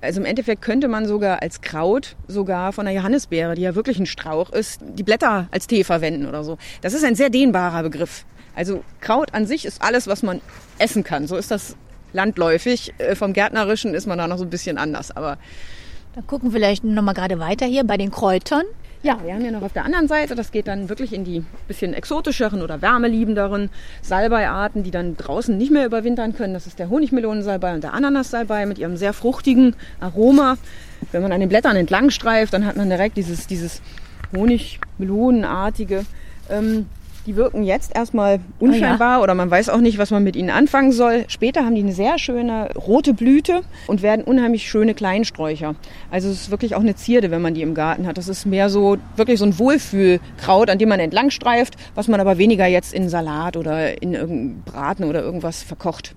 Also 0.00 0.20
im 0.20 0.26
Endeffekt 0.26 0.62
könnte 0.62 0.88
man 0.88 1.06
sogar 1.06 1.42
als 1.42 1.60
Kraut 1.60 2.16
sogar 2.26 2.72
von 2.72 2.86
der 2.86 2.94
Johannisbeere, 2.94 3.54
die 3.54 3.62
ja 3.62 3.74
wirklich 3.74 3.98
ein 3.98 4.06
Strauch 4.06 4.50
ist, 4.50 4.80
die 4.82 5.02
Blätter 5.02 5.48
als 5.50 5.66
Tee 5.66 5.84
verwenden 5.84 6.26
oder 6.26 6.44
so. 6.44 6.56
Das 6.80 6.94
ist 6.94 7.04
ein 7.04 7.14
sehr 7.14 7.28
dehnbarer 7.28 7.82
Begriff. 7.82 8.24
Also 8.54 8.82
Kraut 9.00 9.34
an 9.34 9.46
sich 9.46 9.66
ist 9.66 9.82
alles, 9.82 10.06
was 10.06 10.22
man 10.22 10.40
essen 10.78 11.04
kann. 11.04 11.26
So 11.26 11.36
ist 11.36 11.50
das 11.50 11.76
landläufig. 12.14 12.94
Äh, 12.98 13.14
vom 13.14 13.34
Gärtnerischen 13.34 13.94
ist 13.94 14.06
man 14.06 14.18
da 14.18 14.26
noch 14.26 14.38
so 14.38 14.44
ein 14.44 14.50
bisschen 14.50 14.78
anders. 14.78 15.14
Aber 15.14 15.36
dann 16.14 16.26
gucken 16.26 16.50
wir 16.50 16.58
vielleicht 16.58 16.82
nochmal 16.82 17.14
gerade 17.14 17.38
weiter 17.38 17.66
hier 17.66 17.84
bei 17.84 17.98
den 17.98 18.10
Kräutern. 18.10 18.64
Ja, 19.06 19.20
wir 19.24 19.34
haben 19.34 19.44
ja 19.44 19.52
noch 19.52 19.62
auf 19.62 19.72
der 19.72 19.84
anderen 19.84 20.08
Seite, 20.08 20.34
das 20.34 20.50
geht 20.50 20.66
dann 20.66 20.88
wirklich 20.88 21.12
in 21.12 21.22
die 21.22 21.44
bisschen 21.68 21.94
exotischeren 21.94 22.60
oder 22.60 22.82
wärmeliebenderen 22.82 23.70
Salbeiarten, 24.02 24.82
die 24.82 24.90
dann 24.90 25.16
draußen 25.16 25.56
nicht 25.56 25.70
mehr 25.70 25.86
überwintern 25.86 26.34
können. 26.34 26.54
Das 26.54 26.66
ist 26.66 26.80
der 26.80 26.90
Honigmelonensalbei 26.90 27.72
und 27.72 27.84
der 27.84 27.94
Ananassalbei 27.94 28.66
mit 28.66 28.78
ihrem 28.78 28.96
sehr 28.96 29.12
fruchtigen 29.12 29.76
Aroma. 30.00 30.58
Wenn 31.12 31.22
man 31.22 31.30
an 31.30 31.38
den 31.38 31.48
Blättern 31.48 31.76
entlang 31.76 32.10
streift, 32.10 32.52
dann 32.52 32.66
hat 32.66 32.76
man 32.76 32.88
direkt 32.88 33.16
dieses, 33.16 33.46
dieses 33.46 33.80
Honigmelonenartige. 34.34 36.04
Ähm, 36.50 36.86
die 37.26 37.36
wirken 37.36 37.64
jetzt 37.64 37.94
erstmal 37.94 38.40
unscheinbar 38.60 39.08
ah, 39.08 39.16
ja. 39.16 39.22
oder 39.22 39.34
man 39.34 39.50
weiß 39.50 39.68
auch 39.68 39.80
nicht, 39.80 39.98
was 39.98 40.10
man 40.10 40.22
mit 40.22 40.36
ihnen 40.36 40.50
anfangen 40.50 40.92
soll. 40.92 41.24
Später 41.28 41.64
haben 41.64 41.74
die 41.74 41.82
eine 41.82 41.92
sehr 41.92 42.18
schöne 42.18 42.70
rote 42.74 43.14
Blüte 43.14 43.62
und 43.88 44.02
werden 44.02 44.24
unheimlich 44.24 44.68
schöne 44.68 44.94
Kleinsträucher. 44.94 45.74
Also 46.10 46.28
es 46.28 46.42
ist 46.42 46.50
wirklich 46.50 46.74
auch 46.76 46.80
eine 46.80 46.94
Zierde, 46.94 47.30
wenn 47.30 47.42
man 47.42 47.54
die 47.54 47.62
im 47.62 47.74
Garten 47.74 48.06
hat. 48.06 48.16
Das 48.16 48.28
ist 48.28 48.46
mehr 48.46 48.70
so 48.70 48.96
wirklich 49.16 49.40
so 49.40 49.44
ein 49.44 49.58
Wohlfühlkraut, 49.58 50.70
an 50.70 50.78
dem 50.78 50.88
man 50.88 51.00
entlang 51.00 51.30
streift, 51.30 51.74
was 51.94 52.06
man 52.06 52.20
aber 52.20 52.38
weniger 52.38 52.66
jetzt 52.66 52.94
in 52.94 53.08
Salat 53.08 53.56
oder 53.56 54.00
in 54.00 54.14
irgendeinem 54.14 54.62
Braten 54.62 55.04
oder 55.04 55.20
irgendwas 55.22 55.62
verkocht. 55.62 56.14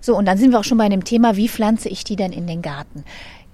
So, 0.00 0.16
und 0.16 0.26
dann 0.26 0.38
sind 0.38 0.52
wir 0.52 0.60
auch 0.60 0.64
schon 0.64 0.78
bei 0.78 0.88
dem 0.88 1.04
Thema, 1.04 1.36
wie 1.36 1.48
pflanze 1.48 1.88
ich 1.88 2.04
die 2.04 2.16
denn 2.16 2.32
in 2.32 2.46
den 2.46 2.62
Garten? 2.62 3.04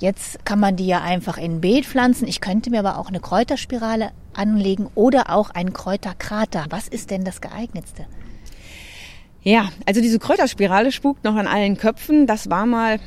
Jetzt 0.00 0.44
kann 0.44 0.58
man 0.60 0.76
die 0.76 0.86
ja 0.86 1.02
einfach 1.02 1.38
in 1.38 1.56
ein 1.56 1.60
Beet 1.60 1.86
pflanzen. 1.86 2.26
Ich 2.26 2.40
könnte 2.40 2.70
mir 2.70 2.80
aber 2.80 2.98
auch 2.98 3.08
eine 3.08 3.20
Kräuterspirale 3.20 4.10
anlegen 4.34 4.88
oder 4.94 5.30
auch 5.30 5.50
einen 5.50 5.72
Kräuterkrater. 5.72 6.66
Was 6.70 6.88
ist 6.88 7.10
denn 7.10 7.24
das 7.24 7.40
geeignetste? 7.40 8.06
Ja, 9.42 9.68
also 9.86 10.00
diese 10.00 10.18
Kräuterspirale 10.18 10.90
spukt 10.90 11.24
noch 11.24 11.36
an 11.36 11.46
allen 11.46 11.76
Köpfen. 11.76 12.26
Das 12.26 12.50
war 12.50 12.66
mal 12.66 12.98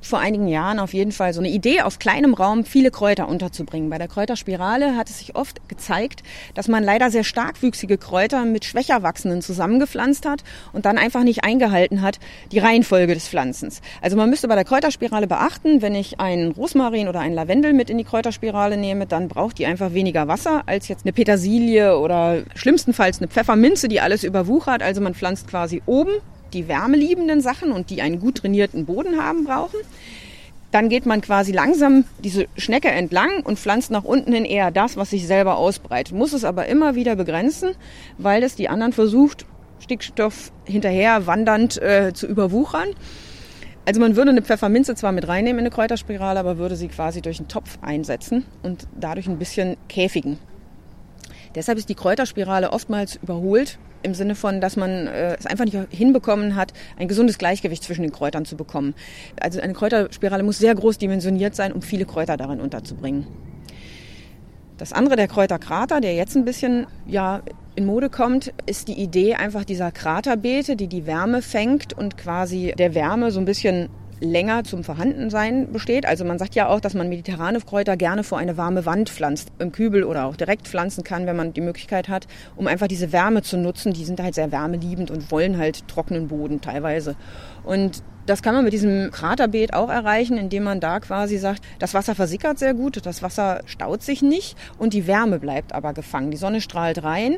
vor 0.00 0.18
einigen 0.18 0.48
Jahren 0.48 0.78
auf 0.78 0.94
jeden 0.94 1.12
Fall 1.12 1.32
so 1.32 1.40
eine 1.40 1.48
Idee, 1.48 1.82
auf 1.82 1.98
kleinem 1.98 2.34
Raum 2.34 2.64
viele 2.64 2.90
Kräuter 2.90 3.28
unterzubringen. 3.28 3.90
Bei 3.90 3.98
der 3.98 4.08
Kräuterspirale 4.08 4.96
hat 4.96 5.10
es 5.10 5.18
sich 5.18 5.36
oft 5.36 5.68
gezeigt, 5.68 6.22
dass 6.54 6.68
man 6.68 6.84
leider 6.84 7.10
sehr 7.10 7.24
starkwüchsige 7.24 7.98
Kräuter 7.98 8.44
mit 8.44 8.64
schwächer 8.64 9.02
wachsenden 9.02 9.42
zusammengepflanzt 9.42 10.26
hat 10.26 10.44
und 10.72 10.86
dann 10.86 10.98
einfach 10.98 11.24
nicht 11.24 11.44
eingehalten 11.44 12.02
hat, 12.02 12.18
die 12.52 12.58
Reihenfolge 12.58 13.14
des 13.14 13.28
Pflanzens. 13.28 13.80
Also 14.00 14.16
man 14.16 14.30
müsste 14.30 14.48
bei 14.48 14.54
der 14.54 14.64
Kräuterspirale 14.64 15.26
beachten, 15.26 15.82
wenn 15.82 15.94
ich 15.94 16.20
einen 16.20 16.52
Rosmarin 16.52 17.08
oder 17.08 17.20
einen 17.20 17.34
Lavendel 17.34 17.72
mit 17.72 17.90
in 17.90 17.98
die 17.98 18.04
Kräuterspirale 18.04 18.76
nehme, 18.76 19.06
dann 19.06 19.28
braucht 19.28 19.58
die 19.58 19.66
einfach 19.66 19.92
weniger 19.92 20.28
Wasser 20.28 20.62
als 20.66 20.88
jetzt 20.88 21.04
eine 21.04 21.12
Petersilie 21.12 21.98
oder 21.98 22.42
schlimmstenfalls 22.54 23.18
eine 23.18 23.28
Pfefferminze, 23.28 23.88
die 23.88 24.00
alles 24.00 24.24
überwuchert. 24.24 24.82
Also 24.82 25.00
man 25.00 25.14
pflanzt 25.14 25.48
quasi 25.48 25.82
oben 25.86 26.12
die 26.52 26.68
wärmeliebenden 26.68 27.40
Sachen 27.40 27.72
und 27.72 27.90
die 27.90 28.02
einen 28.02 28.20
gut 28.20 28.38
trainierten 28.38 28.86
Boden 28.86 29.20
haben 29.22 29.44
brauchen. 29.44 29.78
Dann 30.72 30.88
geht 30.88 31.06
man 31.06 31.20
quasi 31.20 31.52
langsam 31.52 32.04
diese 32.22 32.46
Schnecke 32.56 32.88
entlang 32.88 33.42
und 33.44 33.58
pflanzt 33.58 33.90
nach 33.90 34.04
unten 34.04 34.32
hin 34.32 34.44
eher 34.44 34.70
das, 34.70 34.96
was 34.96 35.10
sich 35.10 35.26
selber 35.26 35.56
ausbreitet. 35.56 36.14
Muss 36.14 36.32
es 36.32 36.44
aber 36.44 36.66
immer 36.66 36.94
wieder 36.94 37.16
begrenzen, 37.16 37.70
weil 38.18 38.42
es 38.42 38.56
die 38.56 38.68
anderen 38.68 38.92
versucht, 38.92 39.46
Stickstoff 39.80 40.52
hinterher 40.64 41.26
wandernd 41.26 41.80
äh, 41.80 42.12
zu 42.12 42.26
überwuchern. 42.26 42.88
Also 43.86 44.00
man 44.00 44.16
würde 44.16 44.32
eine 44.32 44.42
Pfefferminze 44.42 44.96
zwar 44.96 45.12
mit 45.12 45.28
reinnehmen 45.28 45.60
in 45.60 45.66
eine 45.66 45.74
Kräuterspirale, 45.74 46.40
aber 46.40 46.58
würde 46.58 46.74
sie 46.74 46.88
quasi 46.88 47.22
durch 47.22 47.38
einen 47.38 47.48
Topf 47.48 47.78
einsetzen 47.82 48.44
und 48.64 48.88
dadurch 48.98 49.28
ein 49.28 49.38
bisschen 49.38 49.76
käfigen. 49.88 50.38
Deshalb 51.56 51.78
ist 51.78 51.88
die 51.88 51.94
Kräuterspirale 51.94 52.72
oftmals 52.72 53.16
überholt 53.16 53.78
im 54.02 54.14
Sinne 54.14 54.34
von, 54.34 54.60
dass 54.60 54.76
man 54.76 55.08
äh, 55.08 55.36
es 55.36 55.46
einfach 55.46 55.64
nicht 55.64 55.76
hinbekommen 55.90 56.54
hat, 56.54 56.72
ein 56.98 57.08
gesundes 57.08 57.38
Gleichgewicht 57.38 57.82
zwischen 57.82 58.02
den 58.02 58.12
Kräutern 58.12 58.44
zu 58.44 58.56
bekommen. 58.56 58.94
Also 59.40 59.60
eine 59.60 59.72
Kräuterspirale 59.72 60.42
muss 60.42 60.58
sehr 60.58 60.74
groß 60.74 60.98
dimensioniert 60.98 61.56
sein, 61.56 61.72
um 61.72 61.82
viele 61.82 62.04
Kräuter 62.04 62.36
darin 62.36 62.60
unterzubringen. 62.60 63.26
Das 64.76 64.92
andere, 64.92 65.16
der 65.16 65.26
Kräuterkrater, 65.26 66.02
der 66.02 66.14
jetzt 66.14 66.36
ein 66.36 66.44
bisschen 66.44 66.86
ja, 67.06 67.40
in 67.74 67.86
Mode 67.86 68.10
kommt, 68.10 68.52
ist 68.66 68.88
die 68.88 69.00
Idee 69.00 69.34
einfach 69.34 69.64
dieser 69.64 69.90
Kraterbeete, 69.90 70.76
die 70.76 70.86
die 70.86 71.06
Wärme 71.06 71.40
fängt 71.40 71.94
und 71.94 72.18
quasi 72.18 72.74
der 72.76 72.94
Wärme 72.94 73.30
so 73.30 73.40
ein 73.40 73.46
bisschen 73.46 73.88
länger 74.20 74.64
zum 74.64 74.84
Vorhandensein 74.84 75.72
besteht. 75.72 76.06
Also 76.06 76.24
man 76.24 76.38
sagt 76.38 76.54
ja 76.54 76.68
auch, 76.68 76.80
dass 76.80 76.94
man 76.94 77.08
mediterrane 77.08 77.60
Kräuter 77.60 77.96
gerne 77.96 78.24
vor 78.24 78.38
eine 78.38 78.56
warme 78.56 78.86
Wand 78.86 79.10
pflanzt, 79.10 79.48
im 79.58 79.72
Kübel 79.72 80.04
oder 80.04 80.24
auch 80.26 80.36
direkt 80.36 80.68
pflanzen 80.68 81.04
kann, 81.04 81.26
wenn 81.26 81.36
man 81.36 81.52
die 81.52 81.60
Möglichkeit 81.60 82.08
hat, 82.08 82.26
um 82.56 82.66
einfach 82.66 82.88
diese 82.88 83.12
Wärme 83.12 83.42
zu 83.42 83.56
nutzen. 83.58 83.92
Die 83.92 84.04
sind 84.04 84.20
halt 84.20 84.34
sehr 84.34 84.52
wärmeliebend 84.52 85.10
und 85.10 85.30
wollen 85.30 85.58
halt 85.58 85.86
trockenen 85.88 86.28
Boden 86.28 86.60
teilweise. 86.60 87.16
Und 87.64 88.02
Das 88.26 88.42
kann 88.42 88.56
man 88.56 88.64
mit 88.64 88.72
diesem 88.72 89.12
Kraterbeet 89.12 89.72
auch 89.72 89.88
erreichen, 89.88 90.36
indem 90.36 90.64
man 90.64 90.80
da 90.80 90.98
quasi 90.98 91.38
sagt, 91.38 91.62
das 91.78 91.94
Wasser 91.94 92.16
versickert 92.16 92.58
sehr 92.58 92.74
gut, 92.74 93.06
das 93.06 93.22
Wasser 93.22 93.60
staut 93.66 94.02
sich 94.02 94.20
nicht 94.20 94.58
und 94.78 94.94
die 94.94 95.06
Wärme 95.06 95.38
bleibt 95.38 95.72
aber 95.72 95.92
gefangen. 95.92 96.32
Die 96.32 96.36
Sonne 96.36 96.60
strahlt 96.60 97.04
rein, 97.04 97.36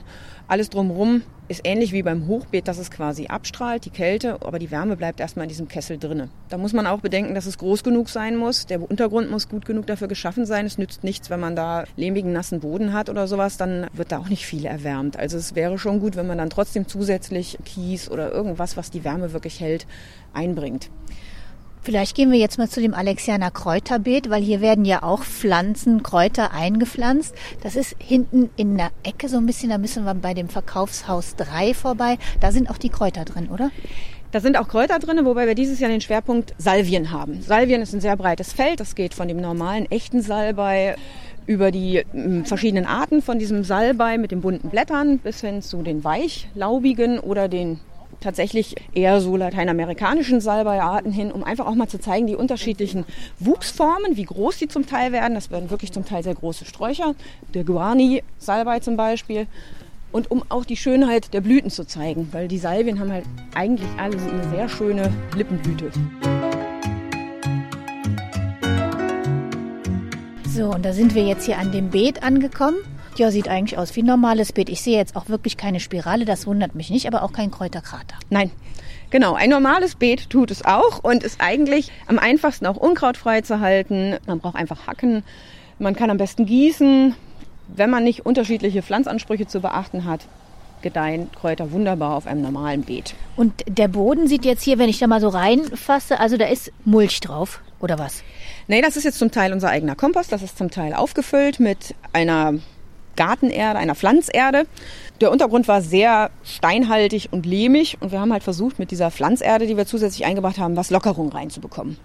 alles 0.49 0.71
drumherum 0.71 1.23
ist 1.49 1.63
ähnlich 1.65 1.93
wie 1.93 2.03
beim 2.03 2.27
Hochbeet, 2.27 2.69
dass 2.69 2.79
es 2.79 2.91
quasi 2.91 3.27
abstrahlt, 3.27 3.85
die 3.85 3.91
Kälte, 3.91 4.39
aber 4.43 4.59
die 4.59 4.71
Wärme 4.71 4.97
bleibt 4.97 5.21
erstmal 5.21 5.45
in 5.45 5.49
diesem 5.49 5.69
Kessel 5.69 5.99
drinne. 5.99 6.29
Da 6.49 6.59
muss 6.59 6.73
man 6.73 6.87
auch 6.87 7.01
bedenken, 7.01 7.35
dass 7.35 7.47
es 7.47 7.59
groß 7.59 7.83
genug 7.85 8.09
sein 8.09 8.37
muss. 8.37 8.67
Der 8.67 8.83
Untergrund 8.83 9.31
muss 9.31 9.49
gut 9.49 9.65
genug 9.65 9.87
dafür 9.87 10.09
geschaffen 10.09 10.47
sein. 10.47 10.67
Es 10.67 10.79
nützt 10.79 11.05
nichts, 11.05 11.31
wenn 11.31 11.41
man 11.41 11.57
da 11.57 11.85
lehmigen, 11.97 12.33
nassen 12.33 12.61
Boden 12.61 12.93
hat 12.93 13.09
oder 13.09 13.27
sowas, 13.27 13.57
dann 13.57 13.87
wird 13.93 14.13
da 14.13 14.19
auch 14.19 14.29
nicht 14.29 14.47
viel 14.47 14.67
erwärmt. 14.67 15.19
Also 15.19 15.37
es 15.37 15.55
wäre 15.55 15.79
schon 15.79 16.01
gut, 16.01 16.17
wenn 16.17 16.27
man 16.27 16.39
dann 16.39 16.51
trotzdem 16.51 16.89
zusätzlich 16.89 17.59
Kies 17.65 18.11
oder 18.11 18.33
irgendwas, 18.33 18.77
was 18.77 18.91
die 18.91 19.05
Wärme 19.05 19.33
wirklich 19.33 19.61
hält, 19.61 19.87
einbringt. 20.33 20.91
Vielleicht 21.83 22.17
gehen 22.17 22.31
wir 22.31 22.39
jetzt 22.39 22.59
mal 22.59 22.69
zu 22.69 22.81
dem 22.81 22.95
Alexianer 22.95 23.51
Kräuterbeet, 23.51 24.31
weil 24.31 24.43
hier 24.43 24.61
werden 24.61 24.85
ja 24.85 25.03
auch 25.03 25.23
Pflanzen, 25.23 26.03
Kräuter 26.03 26.53
eingepflanzt. 26.53 27.35
Das 27.63 27.77
ist 27.77 27.97
hinten 27.99 28.51
in 28.57 28.77
der 28.77 28.91
Ecke 29.03 29.29
so 29.29 29.39
ein 29.39 29.47
bisschen, 29.47 29.71
da 29.71 29.79
müssen 29.79 30.05
wir 30.05 30.15
bei 30.15 30.35
dem 30.35 30.49
Verkaufshaus 30.49 31.37
3 31.37 31.75
vorbei. 31.75 32.19
Da 32.41 32.53
sind 32.53 32.71
auch 32.71 32.79
die 32.79 32.91
Kräuter 32.91 33.25
drin, 33.25 33.49
oder? 33.49 33.71
Da 34.31 34.41
sind 34.41 34.59
auch 34.59 34.69
Kräuter 34.69 34.99
drin, 34.99 35.25
wobei 35.25 35.47
wir 35.47 35.55
dieses 35.55 35.81
Jahr 35.81 35.91
den 35.91 36.03
Schwerpunkt 36.03 36.55
Salvien 36.59 37.11
haben. 37.13 37.41
Salvien 37.41 37.81
ist 37.81 37.95
ein 37.95 38.01
sehr 38.01 38.17
breites 38.17 38.53
Feld. 38.53 38.81
Das 38.81 38.95
geht 38.95 39.15
von 39.15 39.27
dem 39.27 39.41
normalen, 39.41 39.91
echten 39.91 40.21
Salbei 40.21 40.97
über 41.47 41.71
die 41.71 42.05
hm, 42.13 42.45
verschiedenen 42.45 42.85
Arten 42.85 43.23
von 43.23 43.39
diesem 43.39 43.65
Salbei 43.65 44.19
mit 44.19 44.31
den 44.31 44.43
bunten 44.43 44.69
Blättern 44.69 45.19
bis 45.19 45.41
hin 45.41 45.63
zu 45.63 45.83
den 45.83 46.05
weichlaubigen 46.05 47.19
oder 47.19 47.49
den 47.49 47.81
tatsächlich 48.21 48.77
eher 48.93 49.21
so 49.21 49.37
lateinamerikanischen 49.37 50.41
Salbeiarten 50.41 51.13
hin, 51.13 51.33
um 51.33 51.45
einfach 51.45 51.67
auch 51.67 51.75
mal 51.75 51.89
zu 51.89 52.01
zeigen, 52.01 52.27
die 52.27 52.37
unterschiedlichen 52.37 53.05
Wuchsformen, 53.39 54.17
wie 54.17 54.25
groß 54.25 54.59
die 54.59 54.69
zum 54.69 54.87
Teil 54.87 55.13
werden. 55.13 55.35
Das 55.35 55.51
werden 55.51 55.71
wirklich 55.71 55.93
zum 55.93 56.05
Teil 56.05 56.23
sehr 56.23 56.35
große 56.35 56.65
Sträucher. 56.65 57.15
Der 57.55 57.65
Guarni-Salbei 57.65 58.81
zum 58.81 58.97
Beispiel. 58.97 59.47
Und 60.11 60.31
um 60.31 60.43
auch 60.49 60.65
die 60.65 60.77
Schönheit 60.77 61.35
der 61.35 61.43
Blüten 61.43 61.71
zu 61.71 61.87
zeigen, 61.87 62.29
weil 62.33 62.49
die 62.49 62.59
Salvien 62.59 62.99
haben 62.99 63.13
halt 63.13 63.27
eigentlich 63.55 63.89
alle 63.99 64.19
so 64.19 64.29
eine 64.31 64.49
sehr 64.49 64.69
schöne 64.69 65.13
Lippenblüte. 65.37 65.91
So, 70.49 70.71
und 70.71 70.85
da 70.85 70.93
sind 70.93 71.15
wir 71.15 71.25
jetzt 71.25 71.45
hier 71.45 71.59
an 71.59 71.73
dem 71.73 71.91
Beet 71.91 72.23
angekommen. 72.23 72.79
Ja, 73.19 73.33
sieht 73.33 73.49
eigentlich 73.49 73.77
aus 73.77 73.97
wie 73.97 74.03
ein 74.03 74.07
normales 74.07 74.53
Beet. 74.53 74.69
Ich 74.69 74.81
sehe 74.81 74.97
jetzt 74.97 75.17
auch 75.17 75.29
wirklich 75.29 75.57
keine 75.57 75.81
Spirale, 75.81 76.25
das 76.25 76.47
wundert 76.47 76.77
mich 76.77 76.89
nicht, 76.89 77.07
aber 77.09 77.25
auch 77.25 77.33
kein 77.33 77.51
Kräuterkrater. 77.51 78.17
Nein, 78.31 78.51
Genau, 79.11 79.33
ein 79.33 79.49
normales 79.49 79.95
Beet 79.95 80.29
tut 80.29 80.51
es 80.51 80.67
auch 80.67 81.03
und 81.03 81.23
ist 81.23 81.41
eigentlich 81.41 81.91
am 82.07 82.19
einfachsten 82.19 82.67
auch 82.67 82.77
unkrautfrei 82.77 83.41
zu 83.41 83.61
halten. 83.61 84.19
Man 84.27 84.39
braucht 84.39 84.57
einfach 84.57 84.87
Hacken, 84.87 85.23
man 85.79 85.97
kann 85.97 86.11
am 86.11 86.19
besten 86.19 86.45
gießen. 86.45 87.15
Wenn 87.69 87.89
man 87.89 88.05
nicht 88.05 88.27
unterschiedliche 88.27 88.83
Pflanzansprüche 88.83 89.47
zu 89.47 89.61
beachten 89.61 90.05
hat, 90.05 90.27
gedeihen 90.83 91.31
Kräuter 91.33 91.73
wunderbar 91.73 92.17
auf 92.17 92.27
einem 92.27 92.43
normalen 92.43 92.83
Beet. 92.83 93.15
Und 93.35 93.55
der 93.67 93.89
Boden 93.89 94.29
sieht 94.29 94.45
jetzt 94.45 94.63
hier, 94.63 94.79
wenn 94.79 94.91
ich 94.91 94.99
da 94.99 95.07
mal 95.07 95.23
so 95.23 95.29
reinfasse, 95.29 96.21
also 96.21 96.37
da 96.37 96.47
ist 96.47 96.71
Mulch 96.85 97.21
drauf, 97.21 97.63
oder 97.81 97.99
was? 97.99 98.23
Nee, 98.67 98.83
das 98.83 98.99
ist 98.99 99.05
jetzt 99.05 99.19
zum 99.19 99.31
Teil 99.31 99.55
unser 99.55 99.71
eigener 99.71 99.97
Kompost. 99.97 100.33
Das 100.33 100.43
ist 100.43 100.59
zum 100.59 100.71
Teil 100.71 100.93
aufgefüllt 100.93 101.61
mit 101.61 101.95
einer 102.13 102.55
Gartenerde, 103.19 103.79
einer 103.79 103.97
Pflanzerde. 103.97 104.65
Der 105.21 105.33
Untergrund 105.33 105.67
war 105.67 105.83
sehr 105.83 106.31
steinhaltig 106.45 107.29
und 107.33 107.45
lehmig 107.45 107.99
und 108.01 108.13
wir 108.13 108.21
haben 108.21 108.33
halt 108.33 108.45
versucht, 108.45 108.79
mit 108.79 108.93
dieser 108.93 109.11
Pflanzerde, 109.11 109.67
die 109.67 109.77
wir 109.77 109.87
zusätzlich 109.87 110.25
eingebracht 110.25 110.59
haben, 110.59 110.77
was 110.77 110.91
Lockerung 110.91 111.31
reinzubekommen. 111.31 111.99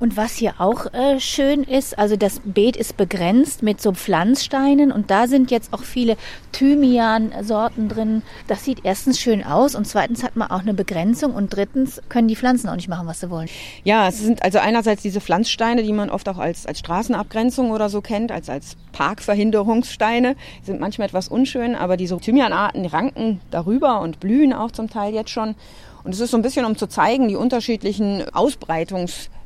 Und 0.00 0.16
was 0.16 0.32
hier 0.32 0.54
auch 0.58 0.86
äh, 0.94 1.20
schön 1.20 1.62
ist, 1.62 1.98
also 1.98 2.16
das 2.16 2.40
Beet 2.42 2.74
ist 2.74 2.96
begrenzt 2.96 3.62
mit 3.62 3.82
so 3.82 3.92
Pflanzsteinen 3.92 4.92
und 4.92 5.10
da 5.10 5.26
sind 5.26 5.50
jetzt 5.50 5.74
auch 5.74 5.82
viele 5.82 6.16
Thymian-Sorten 6.52 7.90
drin. 7.90 8.22
Das 8.48 8.64
sieht 8.64 8.78
erstens 8.84 9.20
schön 9.20 9.44
aus 9.44 9.74
und 9.74 9.86
zweitens 9.86 10.24
hat 10.24 10.36
man 10.36 10.50
auch 10.50 10.60
eine 10.60 10.72
Begrenzung 10.72 11.34
und 11.34 11.54
drittens 11.54 12.00
können 12.08 12.28
die 12.28 12.36
Pflanzen 12.36 12.70
auch 12.70 12.76
nicht 12.76 12.88
machen, 12.88 13.06
was 13.06 13.20
sie 13.20 13.28
wollen. 13.28 13.50
Ja, 13.84 14.08
es 14.08 14.20
sind 14.20 14.42
also 14.42 14.58
einerseits 14.58 15.02
diese 15.02 15.20
Pflanzsteine, 15.20 15.82
die 15.82 15.92
man 15.92 16.08
oft 16.08 16.30
auch 16.30 16.38
als, 16.38 16.64
als 16.64 16.78
Straßenabgrenzung 16.78 17.70
oder 17.70 17.90
so 17.90 18.00
kennt, 18.00 18.32
als, 18.32 18.48
als 18.48 18.78
Parkverhinderungssteine, 18.92 20.34
sind 20.62 20.80
manchmal 20.80 21.08
etwas 21.08 21.28
unschön, 21.28 21.74
aber 21.74 21.98
diese 21.98 22.16
Thymianarten 22.16 22.86
ranken 22.86 23.42
darüber 23.50 24.00
und 24.00 24.18
blühen 24.18 24.54
auch 24.54 24.70
zum 24.70 24.88
Teil 24.88 25.12
jetzt 25.12 25.30
schon. 25.30 25.56
Und 26.04 26.14
es 26.14 26.20
ist 26.20 26.30
so 26.30 26.38
ein 26.38 26.42
bisschen, 26.42 26.64
um 26.64 26.76
zu 26.76 26.86
zeigen, 26.86 27.28
die 27.28 27.36
unterschiedlichen 27.36 28.24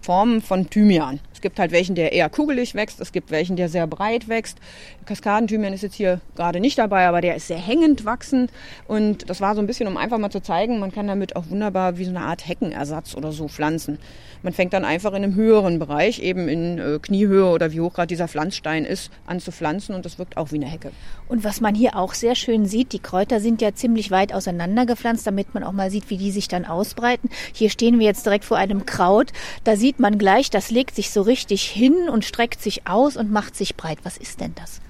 Ausbreitungsformen 0.05 0.43
von 0.43 0.69
Thymian. 0.69 1.21
Gibt 1.45 1.59
halt 1.59 1.73
welchen, 1.73 1.95
der 1.95 2.15
eher 2.15 2.31
kugelig 2.31 2.75
wächst, 2.75 3.03
es 3.03 3.13
gibt 3.13 3.31
welchen, 3.31 3.57
der 3.57 3.69
sehr 3.69 3.87
breit 3.87 4.29
wächst. 4.29 4.57
Kaskadenthymian 5.05 5.75
ist 5.75 5.83
jetzt 5.83 5.95
hier 5.95 6.23
gerade 6.37 6.59
nicht 6.59 6.79
dabei, 6.79 7.07
aber 7.07 7.21
der 7.21 7.37
ist 7.37 7.49
sehr 7.49 7.59
hängend 7.59 8.07
wachsend. 8.07 8.51
Und 8.89 9.29
das 9.29 9.43
war 9.43 9.55
so 9.55 9.61
ein 9.61 9.67
bisschen, 9.67 9.87
um 9.87 9.99
einfach 9.99 10.17
mal 10.17 10.31
zu 10.31 10.41
zeigen, 10.41 10.79
man 10.79 10.91
kann 10.91 11.07
damit 11.07 11.37
auch 11.37 11.51
wunderbar 11.51 11.99
wie 11.99 12.05
so 12.05 12.11
eine 12.11 12.23
Art 12.23 12.49
Heckenersatz 12.49 13.15
oder 13.15 13.31
so 13.31 13.49
pflanzen. 13.49 13.99
Man 14.43 14.55
fängt 14.55 14.73
dann 14.73 14.87
einfach 14.87 15.11
in 15.11 15.23
einem 15.23 15.35
höheren 15.35 15.79
Bereich, 15.79 16.19
eben 16.21 16.49
in 16.49 16.79
äh, 16.79 16.99
Kniehöhe 16.99 17.47
oder 17.47 17.73
wie 17.73 17.81
hoch 17.83 17.93
gerade 17.93 18.07
dieser 18.07 18.29
Pflanzstein 18.29 18.87
ist, 18.87 19.11
an 19.27 19.41
zu 19.41 19.53
pflanzen 19.53 19.95
und 19.95 20.07
das 20.07 20.19
wirkt 20.19 20.39
auch 20.39 20.51
wie 20.51 20.57
eine 20.57 20.67
Hecke. 20.67 20.93
Und 21.29 21.45
was 21.45 21.61
man 21.61 21.75
hier 21.75 21.97
auch 21.97 22.15
sehr 22.15 22.35
schön 22.35 22.65
sieht, 22.65 22.93
die 22.93 22.99
Kräuter 23.01 23.41
sind 23.41 23.61
ja 23.61 23.75
ziemlich 23.75 24.11
weit 24.11 24.33
auseinander 24.33 24.87
gepflanzt, 24.87 25.27
damit 25.27 25.53
man 25.55 25.63
auch 25.63 25.73
mal 25.73 25.91
sieht, 25.91 26.09
wie 26.09 26.17
die 26.17 26.31
sich 26.31 26.49
dann 26.49 26.65
ausbreiten. 26.65 27.29
Hier 27.53 27.69
stehen 27.69 27.99
wir 27.99 28.07
jetzt 28.07 28.25
direkt 28.25 28.45
vor 28.47 28.57
einem 28.57 28.87
Kraut. 28.87 29.33
Da 29.65 29.77
sieht 29.77 29.99
man 29.99 30.19
gleich, 30.19 30.51
das 30.51 30.71
legt 30.71 30.95
sich 30.95 31.11
so 31.11 31.23
richtig 31.23 31.34
hin 31.37 32.09
und 32.09 32.25
streckt 32.25 32.63
sich 32.63 32.87
aus 32.87 33.17
und 33.17 33.31
macht 33.31 33.57
sich 33.57 33.77
breit. 33.77 33.99
Was 34.03 34.17
ist 34.17 34.41
denn 34.41 34.55
das? 34.55 34.81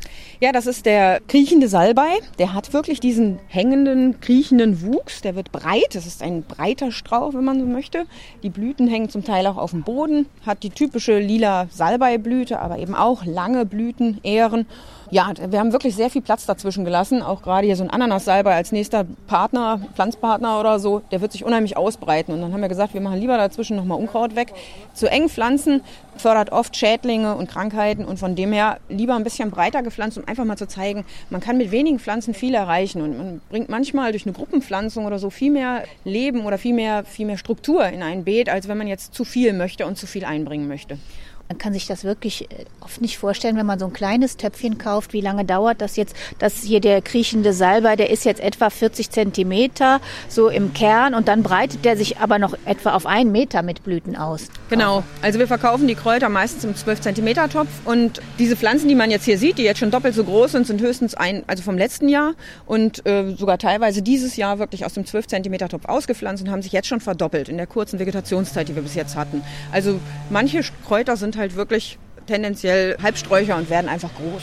Ja, 0.40 0.52
das 0.52 0.66
ist 0.66 0.84
der 0.84 1.20
kriechende 1.26 1.68
Salbei. 1.68 2.18
Der 2.38 2.52
hat 2.52 2.72
wirklich 2.72 3.00
diesen 3.00 3.38
hängenden, 3.48 4.20
kriechenden 4.20 4.82
Wuchs. 4.82 5.22
Der 5.22 5.36
wird 5.36 5.52
breit. 5.52 5.94
Das 5.94 6.06
ist 6.06 6.22
ein 6.22 6.42
breiter 6.42 6.92
Strauch, 6.92 7.34
wenn 7.34 7.44
man 7.44 7.60
so 7.60 7.66
möchte. 7.66 8.06
Die 8.42 8.50
Blüten 8.50 8.88
hängen 8.88 9.08
zum 9.08 9.24
Teil 9.24 9.46
auch 9.46 9.56
auf 9.56 9.70
dem 9.70 9.82
Boden. 9.82 10.26
Hat 10.44 10.62
die 10.62 10.70
typische 10.70 11.18
lila 11.18 11.68
Salbeiblüte, 11.70 12.58
aber 12.58 12.78
eben 12.78 12.94
auch 12.94 13.24
lange 13.24 13.64
Blüten, 13.64 14.20
Ähren 14.22 14.66
ja, 15.10 15.32
wir 15.48 15.58
haben 15.58 15.72
wirklich 15.72 15.94
sehr 15.94 16.10
viel 16.10 16.22
Platz 16.22 16.46
dazwischen 16.46 16.84
gelassen. 16.84 17.22
Auch 17.22 17.42
gerade 17.42 17.66
hier 17.66 17.76
so 17.76 17.84
ein 17.84 17.90
Ananas-Salbei 17.90 18.54
als 18.54 18.72
nächster 18.72 19.04
Partner, 19.26 19.80
Pflanzpartner 19.94 20.60
oder 20.60 20.78
so, 20.78 21.02
der 21.10 21.20
wird 21.20 21.32
sich 21.32 21.44
unheimlich 21.44 21.76
ausbreiten. 21.76 22.32
Und 22.32 22.40
dann 22.40 22.52
haben 22.52 22.60
wir 22.60 22.68
gesagt, 22.68 22.94
wir 22.94 23.00
machen 23.00 23.20
lieber 23.20 23.36
dazwischen 23.36 23.76
nochmal 23.76 23.98
Unkraut 23.98 24.36
weg. 24.36 24.52
Zu 24.94 25.10
eng 25.10 25.28
pflanzen 25.28 25.82
fördert 26.16 26.52
oft 26.52 26.76
Schädlinge 26.76 27.34
und 27.34 27.50
Krankheiten 27.50 28.04
und 28.04 28.18
von 28.18 28.36
dem 28.36 28.52
her 28.52 28.78
lieber 28.88 29.14
ein 29.14 29.24
bisschen 29.24 29.50
breiter 29.50 29.82
gepflanzt, 29.82 30.16
um 30.18 30.26
einfach 30.28 30.44
mal 30.44 30.56
zu 30.56 30.68
zeigen, 30.68 31.04
man 31.30 31.40
kann 31.40 31.58
mit 31.58 31.70
wenigen 31.70 31.98
Pflanzen 31.98 32.34
viel 32.34 32.54
erreichen 32.54 33.02
und 33.02 33.18
man 33.18 33.40
bringt 33.50 33.68
manchmal 33.68 34.12
durch 34.12 34.24
eine 34.24 34.32
Gruppenpflanzung 34.32 35.06
oder 35.06 35.18
so 35.18 35.30
viel 35.30 35.50
mehr 35.50 35.84
Leben 36.04 36.46
oder 36.46 36.58
viel 36.58 36.74
mehr, 36.74 37.04
viel 37.04 37.26
mehr 37.26 37.38
Struktur 37.38 37.86
in 37.86 38.02
ein 38.02 38.24
Beet, 38.24 38.48
als 38.48 38.68
wenn 38.68 38.78
man 38.78 38.86
jetzt 38.86 39.14
zu 39.14 39.24
viel 39.24 39.52
möchte 39.52 39.86
und 39.86 39.98
zu 39.98 40.06
viel 40.06 40.24
einbringen 40.24 40.68
möchte. 40.68 40.98
Man 41.48 41.58
kann 41.58 41.74
sich 41.74 41.86
das 41.86 42.04
wirklich 42.04 42.50
äh, 42.50 42.64
oft 42.80 43.00
nicht 43.00 43.18
vorstellen, 43.18 43.56
wenn 43.56 43.66
man 43.66 43.78
so 43.78 43.86
ein 43.86 43.92
kleines 43.92 44.36
Töpfchen 44.36 44.78
kauft. 44.78 45.12
Wie 45.12 45.20
lange 45.20 45.44
dauert 45.44 45.80
das 45.80 45.96
jetzt? 45.96 46.16
Das 46.38 46.62
hier 46.62 46.80
der 46.80 47.02
kriechende 47.02 47.52
Salbei, 47.52 47.96
der 47.96 48.10
ist 48.10 48.24
jetzt 48.24 48.40
etwa 48.40 48.70
40 48.70 49.10
Zentimeter 49.10 50.00
so 50.28 50.48
im 50.48 50.72
Kern 50.72 51.14
und 51.14 51.28
dann 51.28 51.42
breitet 51.42 51.84
der 51.84 51.96
sich 51.96 52.18
aber 52.18 52.38
noch 52.38 52.56
etwa 52.64 52.94
auf 52.94 53.04
einen 53.04 53.30
Meter 53.30 53.62
mit 53.62 53.84
Blüten 53.84 54.16
aus. 54.16 54.48
Genau. 54.70 55.02
Also 55.20 55.38
wir 55.38 55.46
verkaufen 55.46 55.86
die 55.86 55.94
Kräuter 55.94 56.30
meistens 56.30 56.64
im 56.64 56.74
12 56.74 57.02
Zentimeter 57.02 57.48
Topf 57.48 57.68
und 57.84 58.22
diese 58.38 58.56
Pflanzen, 58.56 58.88
die 58.88 58.94
man 58.94 59.10
jetzt 59.10 59.24
hier 59.24 59.36
sieht, 59.36 59.58
die 59.58 59.64
jetzt 59.64 59.78
schon 59.78 59.90
doppelt 59.90 60.14
so 60.14 60.24
groß 60.24 60.52
sind, 60.52 60.66
sind 60.66 60.80
höchstens 60.80 61.14
ein, 61.14 61.44
also 61.46 61.62
vom 61.62 61.76
letzten 61.76 62.08
Jahr 62.08 62.32
und 62.64 63.04
äh, 63.06 63.34
sogar 63.36 63.58
teilweise 63.58 64.00
dieses 64.00 64.36
Jahr 64.36 64.58
wirklich 64.58 64.86
aus 64.86 64.94
dem 64.94 65.04
12 65.04 65.26
Zentimeter 65.26 65.68
Topf 65.68 65.84
ausgepflanzt 65.86 66.42
und 66.42 66.50
haben 66.50 66.62
sich 66.62 66.72
jetzt 66.72 66.88
schon 66.88 67.00
verdoppelt 67.00 67.50
in 67.50 67.58
der 67.58 67.66
kurzen 67.66 67.98
Vegetationszeit, 67.98 68.68
die 68.68 68.74
wir 68.74 68.82
bis 68.82 68.94
jetzt 68.94 69.14
hatten. 69.14 69.42
Also 69.72 70.00
manche 70.30 70.60
Kräuter 70.86 71.16
sind 71.16 71.33
halt 71.36 71.56
wirklich 71.56 71.98
tendenziell 72.26 72.96
Halbsträucher 73.02 73.56
und 73.56 73.70
werden 73.70 73.88
einfach 73.88 74.10
groß. 74.14 74.42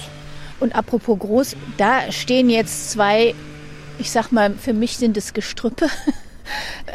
Und 0.59 0.75
apropos 0.75 1.17
groß, 1.17 1.55
da 1.77 2.11
stehen 2.11 2.49
jetzt 2.49 2.91
zwei, 2.91 3.33
ich 3.97 4.11
sag 4.11 4.31
mal, 4.31 4.53
für 4.53 4.73
mich 4.73 4.97
sind 4.97 5.17
es 5.17 5.33
Gestrüppe. 5.33 5.87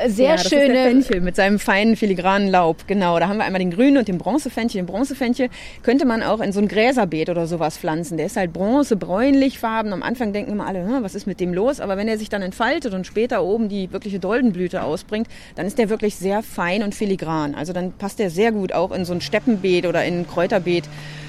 Sehr 0.08 0.28
ja, 0.28 0.36
das 0.36 0.48
schöne. 0.48 0.64
Ist 0.64 0.72
der 0.72 0.84
Fenchel 0.84 1.20
mit 1.20 1.36
seinem 1.36 1.58
feinen 1.58 1.96
filigranen 1.96 2.48
Laub. 2.48 2.86
Genau, 2.86 3.18
da 3.18 3.28
haben 3.28 3.38
wir 3.38 3.44
einmal 3.44 3.60
den 3.60 3.70
grünen 3.70 3.98
und 3.98 4.08
den 4.08 4.18
Bronzefenchel. 4.18 4.80
Den 4.80 4.86
Bronzefenchel 4.86 5.48
könnte 5.82 6.06
man 6.06 6.22
auch 6.22 6.40
in 6.40 6.52
so 6.52 6.60
ein 6.60 6.68
Gräserbeet 6.68 7.30
oder 7.30 7.46
sowas 7.46 7.78
pflanzen. 7.78 8.16
Der 8.16 8.26
ist 8.26 8.36
halt 8.36 8.52
bronze, 8.52 8.96
bräunlich 8.96 9.58
farben. 9.58 9.92
Am 9.92 10.02
Anfang 10.02 10.32
denken 10.32 10.52
immer 10.52 10.66
alle, 10.66 10.80
hm, 10.80 11.02
was 11.02 11.14
ist 11.14 11.26
mit 11.26 11.40
dem 11.40 11.54
los? 11.54 11.80
Aber 11.80 11.96
wenn 11.96 12.08
er 12.08 12.18
sich 12.18 12.28
dann 12.28 12.42
entfaltet 12.42 12.94
und 12.94 13.06
später 13.06 13.42
oben 13.42 13.68
die 13.68 13.92
wirkliche 13.92 14.18
Doldenblüte 14.18 14.82
ausbringt, 14.82 15.28
dann 15.54 15.66
ist 15.66 15.78
der 15.78 15.88
wirklich 15.88 16.16
sehr 16.16 16.42
fein 16.42 16.82
und 16.82 16.94
filigran. 16.94 17.54
Also 17.54 17.72
dann 17.72 17.92
passt 17.92 18.18
der 18.18 18.30
sehr 18.30 18.52
gut 18.52 18.72
auch 18.72 18.92
in 18.92 19.04
so 19.04 19.12
ein 19.12 19.20
Steppenbeet 19.20 19.86
oder 19.86 20.04
in 20.04 20.20
ein 20.20 20.26
Kräuterbeet. 20.26 20.84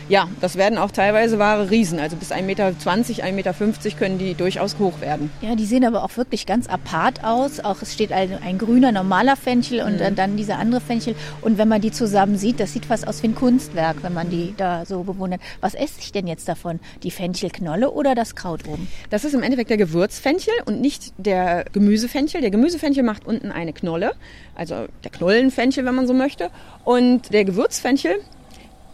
Ja, 0.09 0.29
das 0.39 0.55
werden 0.55 0.77
auch 0.77 0.91
teilweise 0.91 1.37
wahre 1.37 1.69
Riesen. 1.69 1.99
Also 1.99 2.15
bis 2.15 2.31
1,20 2.31 2.41
Meter, 2.43 2.67
1,50 2.69 3.31
Meter 3.33 3.53
können 3.97 4.17
die 4.17 4.35
durchaus 4.35 4.79
hoch 4.79 5.01
werden. 5.01 5.29
Ja, 5.41 5.55
die 5.55 5.65
sehen 5.65 5.83
aber 5.83 6.03
auch 6.03 6.15
wirklich 6.15 6.45
ganz 6.45 6.67
apart 6.67 7.25
aus. 7.25 7.59
Auch 7.59 7.81
es 7.81 7.93
steht 7.93 8.13
ein, 8.13 8.41
ein 8.41 8.57
grüner, 8.57 8.93
normaler 8.93 9.35
Fenchel 9.35 9.81
und 9.81 9.99
mhm. 9.99 10.15
dann 10.15 10.37
dieser 10.37 10.59
andere 10.59 10.79
Fenchel. 10.79 11.15
Und 11.41 11.57
wenn 11.57 11.67
man 11.67 11.81
die 11.81 11.91
zusammen 11.91 12.37
sieht, 12.37 12.61
das 12.61 12.71
sieht 12.71 12.85
fast 12.85 13.05
aus 13.05 13.21
wie 13.21 13.27
ein 13.27 13.35
Kunstwerk, 13.35 13.97
wenn 14.01 14.13
man 14.13 14.29
die 14.29 14.53
da 14.55 14.85
so 14.85 15.03
bewundert. 15.03 15.41
Was 15.59 15.73
esse 15.73 15.99
ich 15.99 16.13
denn 16.13 16.25
jetzt 16.25 16.47
davon? 16.47 16.79
Die 17.03 17.11
Fenchelknolle 17.11 17.91
oder 17.91 18.15
das 18.15 18.35
Kraut 18.35 18.65
oben? 18.65 18.87
Das 19.09 19.25
ist 19.25 19.33
im 19.33 19.43
Endeffekt 19.43 19.69
der 19.69 19.77
Gewürzfenchel 19.77 20.53
und 20.65 20.79
nicht 20.79 21.13
der 21.17 21.65
Gemüsefenchel. 21.73 22.39
Der 22.39 22.51
Gemüsefenchel 22.51 23.03
macht 23.03 23.27
unten 23.27 23.51
eine 23.51 23.73
Knolle, 23.73 24.13
also 24.55 24.85
der 25.03 25.11
Knollenfenchel, 25.11 25.83
wenn 25.83 25.95
man 25.95 26.07
so 26.07 26.13
möchte. 26.13 26.49
Und 26.85 27.33
der 27.33 27.43
Gewürzfenchel, 27.43 28.21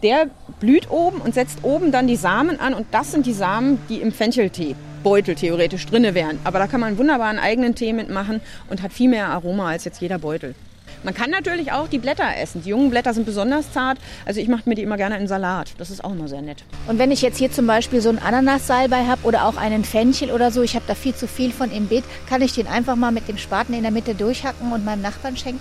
der 0.04 0.28
blüht 0.60 0.90
oben 0.90 1.20
und 1.20 1.34
setzt 1.34 1.64
oben 1.64 1.90
dann 1.90 2.06
die 2.06 2.16
Samen 2.16 2.60
an 2.60 2.74
und 2.74 2.86
das 2.92 3.10
sind 3.10 3.26
die 3.26 3.32
Samen, 3.32 3.78
die 3.88 4.00
im 4.00 4.12
Fencheltee 4.12 4.76
Beutel 5.02 5.34
theoretisch 5.34 5.86
drinne 5.86 6.14
wären. 6.14 6.38
Aber 6.44 6.58
da 6.58 6.66
kann 6.66 6.80
man 6.80 6.98
wunderbar 6.98 7.28
einen 7.28 7.38
eigenen 7.38 7.74
Tee 7.74 7.92
mitmachen 7.92 8.40
und 8.70 8.82
hat 8.82 8.92
viel 8.92 9.08
mehr 9.08 9.28
Aroma 9.28 9.68
als 9.68 9.84
jetzt 9.84 10.00
jeder 10.00 10.18
Beutel. 10.18 10.54
Man 11.02 11.12
kann 11.12 11.28
natürlich 11.30 11.70
auch 11.72 11.88
die 11.88 11.98
Blätter 11.98 12.24
essen. 12.38 12.62
Die 12.62 12.70
jungen 12.70 12.88
Blätter 12.88 13.12
sind 13.12 13.26
besonders 13.26 13.70
zart. 13.72 13.98
Also 14.24 14.40
ich 14.40 14.48
mache 14.48 14.62
mir 14.66 14.74
die 14.74 14.82
immer 14.82 14.96
gerne 14.96 15.18
in 15.18 15.28
Salat. 15.28 15.72
Das 15.76 15.90
ist 15.90 16.02
auch 16.02 16.12
immer 16.12 16.28
sehr 16.28 16.40
nett. 16.40 16.64
Und 16.86 16.98
wenn 16.98 17.10
ich 17.10 17.20
jetzt 17.20 17.36
hier 17.36 17.52
zum 17.52 17.66
Beispiel 17.66 18.00
so 18.00 18.08
einen 18.08 18.18
Ananassalbei 18.18 19.04
habe 19.04 19.22
oder 19.24 19.46
auch 19.46 19.58
einen 19.58 19.84
Fenchel 19.84 20.30
oder 20.30 20.50
so, 20.50 20.62
ich 20.62 20.74
habe 20.74 20.86
da 20.88 20.94
viel 20.94 21.14
zu 21.14 21.28
viel 21.28 21.52
von 21.52 21.70
im 21.70 21.88
Beet, 21.88 22.04
kann 22.26 22.40
ich 22.40 22.54
den 22.54 22.66
einfach 22.66 22.96
mal 22.96 23.12
mit 23.12 23.28
dem 23.28 23.36
Spaten 23.36 23.74
in 23.74 23.82
der 23.82 23.90
Mitte 23.90 24.14
durchhacken 24.14 24.72
und 24.72 24.84
meinem 24.86 25.02
Nachbarn 25.02 25.36
schenken? 25.36 25.60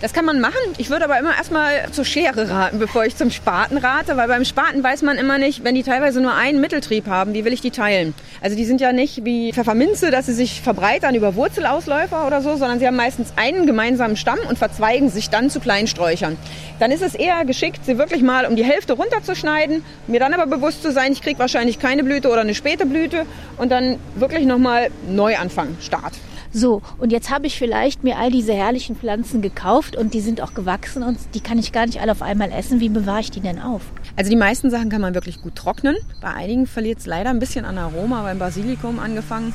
Das 0.00 0.14
kann 0.14 0.24
man 0.24 0.40
machen. 0.40 0.54
Ich 0.78 0.88
würde 0.88 1.04
aber 1.04 1.18
immer 1.18 1.36
erstmal 1.36 1.90
zur 1.92 2.06
Schere 2.06 2.48
raten, 2.48 2.78
bevor 2.78 3.04
ich 3.04 3.16
zum 3.16 3.30
Spaten 3.30 3.76
rate, 3.76 4.16
weil 4.16 4.28
beim 4.28 4.46
Spaten 4.46 4.82
weiß 4.82 5.02
man 5.02 5.18
immer 5.18 5.36
nicht, 5.36 5.62
wenn 5.62 5.74
die 5.74 5.82
teilweise 5.82 6.22
nur 6.22 6.32
einen 6.32 6.58
Mitteltrieb 6.58 7.06
haben, 7.06 7.34
wie 7.34 7.44
will 7.44 7.52
ich 7.52 7.60
die 7.60 7.70
teilen? 7.70 8.14
Also 8.40 8.56
die 8.56 8.64
sind 8.64 8.80
ja 8.80 8.94
nicht 8.94 9.26
wie 9.26 9.52
Pfefferminze, 9.52 10.10
dass 10.10 10.24
sie 10.24 10.32
sich 10.32 10.62
verbreitern 10.62 11.14
über 11.14 11.34
Wurzelausläufer 11.34 12.26
oder 12.26 12.40
so, 12.40 12.56
sondern 12.56 12.78
sie 12.78 12.86
haben 12.86 12.96
meistens 12.96 13.34
einen 13.36 13.66
gemeinsamen 13.66 14.16
Stamm 14.16 14.38
und 14.48 14.56
verzweigen 14.56 15.10
sich 15.10 15.28
dann 15.28 15.50
zu 15.50 15.60
kleinen 15.60 15.86
Sträuchern. 15.86 16.38
Dann 16.78 16.92
ist 16.92 17.02
es 17.02 17.14
eher 17.14 17.44
geschickt, 17.44 17.84
sie 17.84 17.98
wirklich 17.98 18.22
mal 18.22 18.46
um 18.46 18.56
die 18.56 18.64
Hälfte 18.64 18.94
runterzuschneiden, 18.94 19.84
mir 20.06 20.18
dann 20.18 20.32
aber 20.32 20.46
bewusst 20.46 20.82
zu 20.82 20.92
sein, 20.92 21.12
ich 21.12 21.20
kriege 21.20 21.38
wahrscheinlich 21.38 21.78
keine 21.78 22.04
Blüte 22.04 22.30
oder 22.30 22.40
eine 22.40 22.54
späte 22.54 22.86
Blüte 22.86 23.26
und 23.58 23.70
dann 23.70 23.98
wirklich 24.14 24.46
nochmal 24.46 24.88
neu 25.06 25.36
anfangen, 25.36 25.76
Start. 25.82 26.14
So, 26.52 26.82
und 26.98 27.12
jetzt 27.12 27.30
habe 27.30 27.46
ich 27.46 27.56
vielleicht 27.56 28.02
mir 28.02 28.18
all 28.18 28.32
diese 28.32 28.52
herrlichen 28.52 28.96
Pflanzen 28.96 29.40
gekauft 29.40 29.94
und 29.94 30.14
die 30.14 30.20
sind 30.20 30.40
auch 30.40 30.52
gewachsen 30.52 31.04
und 31.04 31.18
die 31.34 31.40
kann 31.40 31.58
ich 31.58 31.70
gar 31.70 31.86
nicht 31.86 32.00
alle 32.00 32.10
auf 32.10 32.22
einmal 32.22 32.50
essen. 32.50 32.80
Wie 32.80 32.88
bewahre 32.88 33.20
ich 33.20 33.30
die 33.30 33.40
denn 33.40 33.60
auf? 33.60 33.82
Also 34.16 34.30
die 34.30 34.36
meisten 34.36 34.68
Sachen 34.68 34.90
kann 34.90 35.00
man 35.00 35.14
wirklich 35.14 35.42
gut 35.42 35.54
trocknen. 35.54 35.96
Bei 36.20 36.34
einigen 36.34 36.66
verliert 36.66 36.98
es 36.98 37.06
leider 37.06 37.30
ein 37.30 37.38
bisschen 37.38 37.64
an 37.64 37.78
Aroma, 37.78 38.22
beim 38.22 38.40
Basilikum 38.40 38.98
angefangen. 38.98 39.52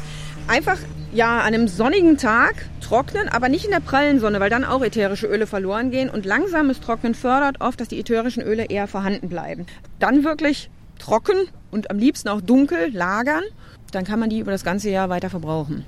Einfach 0.47 0.77
ja 1.11 1.39
an 1.39 1.53
einem 1.53 1.67
sonnigen 1.67 2.17
Tag 2.17 2.65
trocknen, 2.79 3.27
aber 3.27 3.49
nicht 3.49 3.65
in 3.65 3.71
der 3.71 3.81
prallen 3.81 4.21
Sonne, 4.21 4.39
weil 4.39 4.49
dann 4.49 4.63
auch 4.63 4.81
ätherische 4.81 5.27
Öle 5.27 5.47
verloren 5.47 5.91
gehen. 5.91 6.09
Und 6.09 6.25
langsames 6.25 6.79
Trocknen 6.79 7.13
fördert 7.13 7.59
oft, 7.59 7.81
dass 7.81 7.89
die 7.89 7.99
ätherischen 7.99 8.41
Öle 8.41 8.65
eher 8.65 8.87
vorhanden 8.87 9.27
bleiben. 9.27 9.65
Dann 9.99 10.23
wirklich 10.23 10.69
trocken 10.97 11.35
und 11.71 11.91
am 11.91 11.97
liebsten 11.97 12.29
auch 12.29 12.39
dunkel 12.39 12.93
lagern. 12.93 13.43
Dann 13.91 14.05
kann 14.05 14.19
man 14.19 14.29
die 14.29 14.39
über 14.39 14.51
das 14.51 14.63
ganze 14.63 14.89
Jahr 14.89 15.09
weiter 15.09 15.29
verbrauchen. 15.29 15.85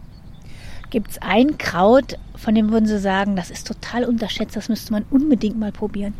Gibt 0.89 1.11
es 1.11 1.17
ein 1.21 1.57
Kraut, 1.57 2.17
von 2.35 2.55
dem 2.55 2.71
würden 2.71 2.85
Sie 2.85 2.99
sagen, 2.99 3.35
das 3.35 3.49
ist 3.49 3.67
total 3.67 4.05
unterschätzt, 4.05 4.55
das 4.55 4.69
müsste 4.69 4.93
man 4.93 5.05
unbedingt 5.09 5.59
mal 5.59 5.71
probieren? 5.71 6.13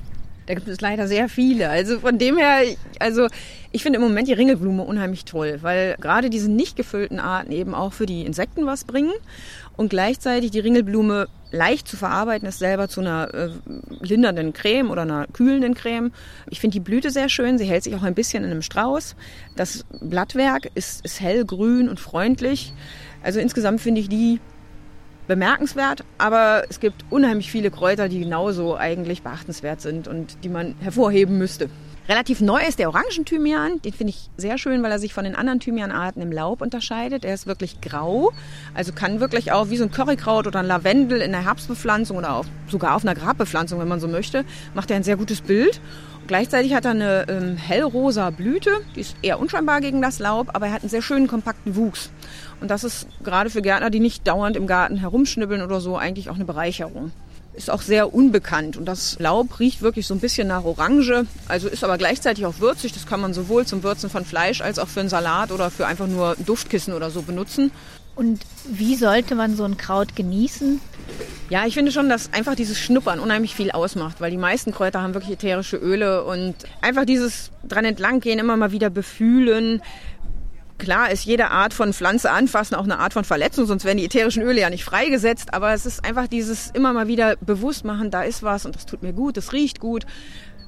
Da 0.47 0.53
gibt 0.53 0.67
es 0.69 0.79
leider 0.79 1.07
sehr 1.09 1.27
viele. 1.27 1.69
Also 1.69 1.99
von 1.99 2.17
dem 2.17 2.37
her, 2.37 2.61
also 2.99 3.27
ich 3.73 3.83
finde 3.83 3.97
im 3.97 4.03
Moment 4.03 4.29
die 4.29 4.33
Ringelblume 4.33 4.83
unheimlich 4.83 5.25
toll, 5.25 5.59
weil 5.61 5.95
gerade 5.99 6.29
diese 6.29 6.49
nicht 6.49 6.77
gefüllten 6.77 7.19
Arten 7.19 7.51
eben 7.51 7.75
auch 7.75 7.91
für 7.91 8.05
die 8.05 8.25
Insekten 8.25 8.65
was 8.65 8.85
bringen 8.85 9.11
und 9.75 9.89
gleichzeitig 9.89 10.51
die 10.51 10.59
Ringelblume 10.59 11.27
leicht 11.51 11.87
zu 11.87 11.97
verarbeiten 11.97 12.47
ist 12.47 12.59
selber 12.59 12.87
zu 12.87 13.01
einer 13.01 13.33
äh, 13.33 13.49
lindernden 14.01 14.53
Creme 14.53 14.89
oder 14.89 15.01
einer 15.01 15.27
kühlenden 15.27 15.75
Creme. 15.75 16.11
Ich 16.49 16.59
finde 16.61 16.75
die 16.75 16.81
Blüte 16.81 17.09
sehr 17.09 17.29
schön. 17.29 17.57
Sie 17.57 17.65
hält 17.65 17.83
sich 17.83 17.95
auch 17.95 18.03
ein 18.03 18.15
bisschen 18.15 18.43
in 18.43 18.51
einem 18.51 18.61
Strauß. 18.61 19.15
Das 19.55 19.85
Blattwerk 20.01 20.69
ist, 20.75 21.03
ist 21.05 21.19
hellgrün 21.19 21.89
und 21.89 21.99
freundlich. 21.99 22.73
Also 23.21 23.39
insgesamt 23.39 23.81
finde 23.81 24.01
ich 24.01 24.09
die 24.09 24.39
bemerkenswert, 25.27 26.03
aber 26.17 26.63
es 26.69 26.79
gibt 26.79 27.05
unheimlich 27.09 27.51
viele 27.51 27.71
Kräuter, 27.71 28.09
die 28.09 28.19
genauso 28.19 28.77
eigentlich 28.77 29.21
beachtenswert 29.21 29.81
sind 29.81 30.07
und 30.07 30.43
die 30.43 30.49
man 30.49 30.75
hervorheben 30.79 31.37
müsste. 31.37 31.69
Relativ 32.09 32.39
neu 32.39 32.61
ist 32.65 32.79
der 32.79 32.87
Orangenthymian. 32.87 33.81
Den 33.81 33.91
finde 33.91 34.11
ich 34.11 34.29
sehr 34.37 34.57
schön, 34.57 34.81
weil 34.81 34.91
er 34.91 34.99
sich 34.99 35.13
von 35.13 35.25
den 35.25 35.35
anderen 35.35 35.59
Thymianarten 35.59 36.21
im 36.21 36.31
Laub 36.31 36.61
unterscheidet. 36.61 37.25
Er 37.25 37.33
ist 37.33 37.47
wirklich 37.47 37.81
grau, 37.81 38.31
also 38.73 38.93
kann 38.93 39.19
wirklich 39.19 39.51
auch 39.51 39.69
wie 39.69 39.75
so 39.75 39.83
ein 39.83 39.91
Currykraut 39.91 40.47
oder 40.47 40.59
ein 40.59 40.67
Lavendel 40.67 41.19
in 41.19 41.33
der 41.33 41.43
Herbstbepflanzung 41.43 42.15
oder 42.15 42.35
auch 42.35 42.45
sogar 42.69 42.95
auf 42.95 43.03
einer 43.03 43.13
Grabbepflanzung, 43.13 43.81
wenn 43.81 43.89
man 43.89 43.99
so 43.99 44.07
möchte, 44.07 44.45
macht 44.73 44.89
er 44.89 44.95
ein 44.95 45.03
sehr 45.03 45.17
gutes 45.17 45.41
Bild. 45.41 45.81
Gleichzeitig 46.27 46.73
hat 46.73 46.85
er 46.85 46.91
eine 46.91 47.25
ähm, 47.29 47.57
hellrosa 47.57 48.29
Blüte, 48.29 48.71
die 48.95 49.01
ist 49.01 49.15
eher 49.21 49.39
unscheinbar 49.39 49.81
gegen 49.81 50.01
das 50.01 50.19
Laub, 50.19 50.49
aber 50.53 50.67
er 50.67 50.73
hat 50.73 50.81
einen 50.81 50.89
sehr 50.89 51.01
schönen 51.01 51.27
kompakten 51.27 51.75
Wuchs. 51.75 52.09
Und 52.59 52.71
das 52.71 52.83
ist 52.83 53.07
gerade 53.23 53.49
für 53.49 53.61
Gärtner, 53.61 53.89
die 53.89 53.99
nicht 53.99 54.27
dauernd 54.27 54.55
im 54.55 54.67
Garten 54.67 54.97
herumschnibbeln 54.97 55.61
oder 55.61 55.79
so, 55.79 55.97
eigentlich 55.97 56.29
auch 56.29 56.35
eine 56.35 56.45
Bereicherung. 56.45 57.11
Ist 57.53 57.71
auch 57.71 57.81
sehr 57.81 58.13
unbekannt 58.13 58.77
und 58.77 58.85
das 58.85 59.17
Laub 59.19 59.59
riecht 59.59 59.81
wirklich 59.81 60.05
so 60.05 60.13
ein 60.13 60.19
bisschen 60.19 60.47
nach 60.47 60.63
Orange, 60.63 61.25
also 61.47 61.67
ist 61.67 61.83
aber 61.83 61.97
gleichzeitig 61.97 62.45
auch 62.45 62.59
würzig. 62.59 62.93
Das 62.93 63.07
kann 63.07 63.19
man 63.19 63.33
sowohl 63.33 63.65
zum 63.65 63.81
Würzen 63.81 64.11
von 64.11 64.25
Fleisch 64.25 64.61
als 64.61 64.77
auch 64.77 64.87
für 64.87 64.99
einen 64.99 65.09
Salat 65.09 65.51
oder 65.51 65.71
für 65.71 65.87
einfach 65.87 66.05
nur 66.05 66.35
Duftkissen 66.45 66.93
oder 66.93 67.09
so 67.09 67.23
benutzen. 67.23 67.71
Und 68.15 68.41
wie 68.65 68.95
sollte 68.95 69.35
man 69.35 69.55
so 69.55 69.63
ein 69.63 69.77
Kraut 69.77 70.15
genießen? 70.15 70.81
Ja, 71.49 71.65
ich 71.65 71.75
finde 71.75 71.91
schon, 71.91 72.09
dass 72.09 72.33
einfach 72.33 72.55
dieses 72.55 72.77
Schnuppern 72.77 73.19
unheimlich 73.19 73.55
viel 73.55 73.71
ausmacht, 73.71 74.19
weil 74.19 74.31
die 74.31 74.37
meisten 74.37 74.71
Kräuter 74.71 75.01
haben 75.01 75.13
wirklich 75.13 75.33
ätherische 75.33 75.77
Öle 75.77 76.25
und 76.25 76.55
einfach 76.81 77.05
dieses 77.05 77.51
dran 77.63 77.85
entlanggehen, 77.85 78.39
immer 78.39 78.57
mal 78.57 78.71
wieder 78.71 78.89
befühlen, 78.89 79.81
Klar 80.77 81.11
ist 81.11 81.25
jede 81.25 81.49
Art 81.49 81.73
von 81.73 81.91
Pflanze 81.91 82.29
anfassen 82.29 82.75
auch 82.75 82.83
eine 82.83 82.99
Art 82.99 83.13
von 83.13 83.23
Verletzung, 83.23 83.65
sonst 83.65 83.83
wären 83.83 83.97
die 83.97 84.05
ätherischen 84.05 84.43
Öle 84.43 84.61
ja 84.61 84.69
nicht 84.69 84.83
freigesetzt. 84.83 85.53
Aber 85.53 85.73
es 85.73 85.85
ist 85.85 86.05
einfach 86.05 86.27
dieses 86.27 86.69
immer 86.71 86.93
mal 86.93 87.07
wieder 87.07 87.35
bewusst 87.37 87.83
machen, 87.83 88.11
da 88.11 88.21
ist 88.21 88.43
was 88.43 88.65
und 88.65 88.75
das 88.75 88.85
tut 88.85 89.01
mir 89.01 89.13
gut, 89.13 89.37
das 89.37 89.53
riecht 89.53 89.79
gut. 89.79 90.05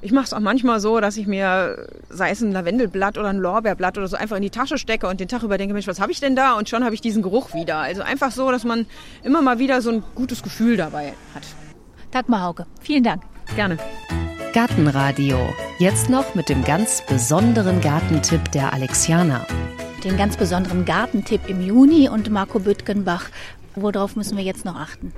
Ich 0.02 0.12
mache 0.12 0.24
es 0.24 0.32
auch 0.32 0.40
manchmal 0.40 0.80
so, 0.80 0.98
dass 0.98 1.18
ich 1.18 1.26
mir, 1.26 1.86
sei 2.08 2.30
es 2.30 2.40
ein 2.40 2.52
Lavendelblatt 2.52 3.18
oder 3.18 3.28
ein 3.28 3.36
Lorbeerblatt 3.36 3.98
oder 3.98 4.08
so, 4.08 4.16
einfach 4.16 4.36
in 4.36 4.42
die 4.42 4.50
Tasche 4.50 4.78
stecke 4.78 5.06
und 5.06 5.20
den 5.20 5.28
Tag 5.28 5.42
über 5.42 5.58
denke, 5.58 5.74
Mensch, 5.74 5.86
was 5.86 6.00
habe 6.00 6.10
ich 6.10 6.20
denn 6.20 6.34
da? 6.34 6.54
Und 6.54 6.70
schon 6.70 6.84
habe 6.84 6.94
ich 6.94 7.02
diesen 7.02 7.22
Geruch 7.22 7.52
wieder. 7.54 7.76
Also 7.76 8.02
einfach 8.02 8.32
so, 8.32 8.50
dass 8.50 8.64
man 8.64 8.86
immer 9.22 9.42
mal 9.42 9.58
wieder 9.58 9.82
so 9.82 9.90
ein 9.90 10.02
gutes 10.14 10.42
Gefühl 10.42 10.78
dabei 10.78 11.12
hat. 11.34 11.42
Dagmar 12.10 12.42
Hauke, 12.42 12.66
vielen 12.80 13.04
Dank. 13.04 13.22
Gerne. 13.54 13.76
Gartenradio. 14.54 15.38
Jetzt 15.78 16.08
noch 16.08 16.34
mit 16.34 16.48
dem 16.48 16.64
ganz 16.64 17.02
besonderen 17.06 17.80
Gartentipp 17.80 18.50
der 18.52 18.72
Alexianer 18.72 19.46
den 20.04 20.16
ganz 20.16 20.36
besonderen 20.36 20.84
Gartentipp 20.84 21.48
im 21.48 21.60
Juni 21.60 22.08
und 22.08 22.30
Marco 22.30 22.58
Büttgenbach 22.58 23.28
Worauf 23.76 24.16
müssen 24.16 24.36
wir 24.36 24.44
jetzt 24.44 24.64
noch 24.64 24.74
achten? 24.74 25.12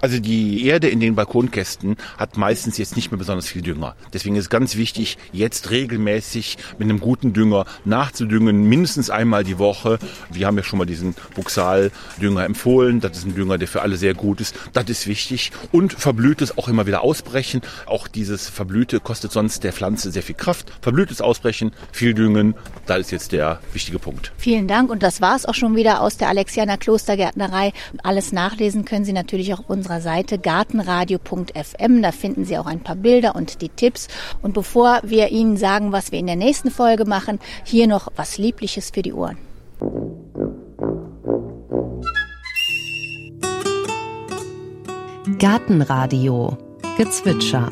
Also 0.00 0.20
die 0.20 0.66
Erde 0.66 0.88
in 0.88 1.00
den 1.00 1.14
Balkonkästen 1.14 1.96
hat 2.18 2.36
meistens 2.36 2.76
jetzt 2.78 2.96
nicht 2.96 3.10
mehr 3.10 3.18
besonders 3.18 3.48
viel 3.48 3.62
Dünger. 3.62 3.96
Deswegen 4.12 4.36
ist 4.36 4.50
ganz 4.50 4.76
wichtig, 4.76 5.16
jetzt 5.32 5.70
regelmäßig 5.70 6.58
mit 6.78 6.88
einem 6.88 7.00
guten 7.00 7.32
Dünger 7.32 7.64
nachzudüngen, 7.84 8.64
mindestens 8.64 9.10
einmal 9.10 9.44
die 9.44 9.58
Woche. 9.58 9.98
Wir 10.30 10.46
haben 10.46 10.56
ja 10.56 10.62
schon 10.62 10.78
mal 10.78 10.84
diesen 10.84 11.14
Buxal-Dünger 11.34 12.44
empfohlen. 12.44 13.00
Das 13.00 13.16
ist 13.16 13.26
ein 13.26 13.34
Dünger, 13.34 13.58
der 13.58 13.68
für 13.68 13.82
alle 13.82 13.96
sehr 13.96 14.14
gut 14.14 14.40
ist. 14.40 14.54
Das 14.72 14.84
ist 14.90 15.06
wichtig. 15.06 15.50
Und 15.72 15.92
Verblühtes 15.92 16.58
auch 16.58 16.68
immer 16.68 16.86
wieder 16.86 17.02
ausbrechen. 17.02 17.62
Auch 17.86 18.08
dieses 18.08 18.48
Verblühte 18.48 19.00
kostet 19.00 19.32
sonst 19.32 19.64
der 19.64 19.72
Pflanze 19.72 20.10
sehr 20.10 20.22
viel 20.22 20.34
Kraft. 20.34 20.72
Verblühtes 20.82 21.20
Ausbrechen, 21.20 21.72
viel 21.92 22.14
düngen, 22.14 22.54
das 22.86 23.00
ist 23.00 23.10
jetzt 23.10 23.32
der 23.32 23.60
wichtige 23.72 23.98
Punkt. 23.98 24.32
Vielen 24.36 24.68
Dank 24.68 24.90
und 24.90 25.02
das 25.02 25.20
war 25.20 25.36
es 25.36 25.46
auch 25.46 25.54
schon 25.54 25.76
wieder 25.76 26.00
aus 26.00 26.16
der 26.16 26.28
Alexianer 26.28 26.76
Klostergärtnerei. 26.76 27.72
Alles 28.02 28.32
nachlesen 28.32 28.84
können 28.84 29.04
Sie 29.04 29.12
natürlich 29.12 29.52
auch 29.54 29.60
auf 29.60 29.70
unserer 29.70 30.00
Seite 30.00 30.38
gartenradio.fm. 30.38 32.02
Da 32.02 32.12
finden 32.12 32.44
Sie 32.44 32.58
auch 32.58 32.66
ein 32.66 32.80
paar 32.80 32.96
Bilder 32.96 33.34
und 33.34 33.60
die 33.60 33.68
Tipps. 33.68 34.08
Und 34.42 34.54
bevor 34.54 35.00
wir 35.02 35.30
Ihnen 35.30 35.56
sagen, 35.56 35.92
was 35.92 36.12
wir 36.12 36.18
in 36.18 36.26
der 36.26 36.36
nächsten 36.36 36.70
Folge 36.70 37.04
machen, 37.04 37.38
hier 37.64 37.86
noch 37.86 38.08
was 38.16 38.38
Liebliches 38.38 38.90
für 38.90 39.02
die 39.02 39.12
Ohren. 39.12 39.38
Gartenradio 45.38 46.56
Gezwitscher 46.96 47.70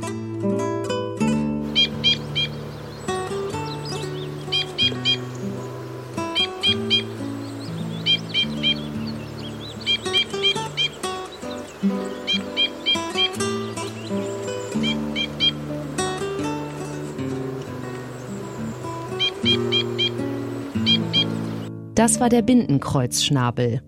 Das 22.02 22.18
war 22.18 22.28
der 22.28 22.42
Bindenkreuzschnabel. 22.42 23.80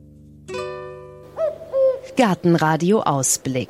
Gartenradio 2.16 3.00
Ausblick. 3.00 3.68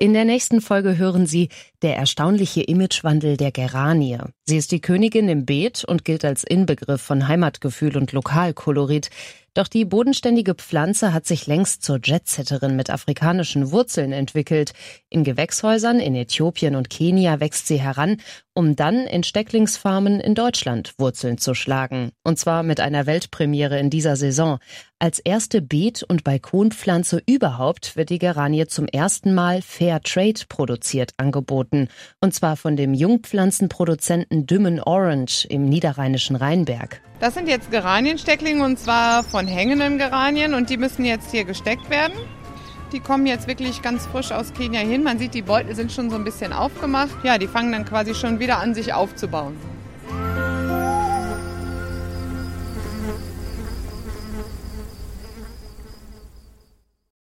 In 0.00 0.14
der 0.14 0.24
nächsten 0.24 0.60
Folge 0.60 0.98
hören 0.98 1.26
Sie 1.26 1.50
der 1.80 1.96
erstaunliche 1.96 2.62
Imagewandel 2.62 3.36
der 3.36 3.52
Geranie. 3.52 4.18
Sie 4.46 4.56
ist 4.56 4.72
die 4.72 4.80
Königin 4.80 5.28
im 5.28 5.46
Beet 5.46 5.84
und 5.84 6.04
gilt 6.04 6.24
als 6.24 6.42
Inbegriff 6.42 7.00
von 7.00 7.28
Heimatgefühl 7.28 7.96
und 7.96 8.10
Lokalkolorit. 8.10 9.10
Doch 9.56 9.68
die 9.68 9.86
bodenständige 9.86 10.54
Pflanze 10.54 11.14
hat 11.14 11.24
sich 11.24 11.46
längst 11.46 11.82
zur 11.82 11.98
Jetsetterin 12.04 12.76
mit 12.76 12.90
afrikanischen 12.90 13.72
Wurzeln 13.72 14.12
entwickelt. 14.12 14.74
In 15.08 15.24
Gewächshäusern 15.24 15.98
in 15.98 16.14
Äthiopien 16.14 16.76
und 16.76 16.90
Kenia 16.90 17.40
wächst 17.40 17.66
sie 17.66 17.80
heran, 17.80 18.18
um 18.52 18.76
dann 18.76 19.06
in 19.06 19.22
Stecklingsfarmen 19.22 20.20
in 20.20 20.34
Deutschland 20.34 20.92
Wurzeln 20.98 21.38
zu 21.38 21.54
schlagen. 21.54 22.10
Und 22.22 22.38
zwar 22.38 22.64
mit 22.64 22.80
einer 22.80 23.06
Weltpremiere 23.06 23.78
in 23.78 23.88
dieser 23.88 24.16
Saison. 24.16 24.58
Als 24.98 25.20
erste 25.20 25.62
Beet- 25.62 26.02
und 26.02 26.22
Balkonpflanze 26.22 27.22
überhaupt 27.26 27.96
wird 27.96 28.10
die 28.10 28.18
Geranie 28.18 28.66
zum 28.66 28.86
ersten 28.86 29.32
Mal 29.32 29.62
Fair 29.62 30.02
Trade 30.02 30.42
produziert 30.50 31.12
angeboten. 31.16 31.88
Und 32.20 32.34
zwar 32.34 32.58
von 32.58 32.76
dem 32.76 32.92
Jungpflanzenproduzenten 32.92 34.46
Dümmen 34.46 34.80
Orange 34.82 35.46
im 35.48 35.64
niederrheinischen 35.64 36.36
Rheinberg. 36.36 37.00
Das 37.18 37.32
sind 37.32 37.48
jetzt 37.48 37.70
Geranienstecklinge 37.70 38.62
und 38.62 38.78
zwar 38.78 39.24
von 39.24 39.46
hängenden 39.46 39.96
Geranien 39.96 40.52
und 40.52 40.68
die 40.68 40.76
müssen 40.76 41.04
jetzt 41.04 41.30
hier 41.30 41.44
gesteckt 41.44 41.88
werden. 41.88 42.14
Die 42.92 43.00
kommen 43.00 43.26
jetzt 43.26 43.48
wirklich 43.48 43.80
ganz 43.80 44.06
frisch 44.06 44.32
aus 44.32 44.52
Kenia 44.52 44.80
hin. 44.80 45.02
Man 45.02 45.18
sieht, 45.18 45.32
die 45.32 45.42
Beutel 45.42 45.74
sind 45.74 45.90
schon 45.90 46.10
so 46.10 46.16
ein 46.16 46.24
bisschen 46.24 46.52
aufgemacht. 46.52 47.16
Ja, 47.24 47.38
die 47.38 47.46
fangen 47.48 47.72
dann 47.72 47.86
quasi 47.86 48.14
schon 48.14 48.38
wieder 48.38 48.58
an, 48.58 48.74
sich 48.74 48.92
aufzubauen. 48.92 49.56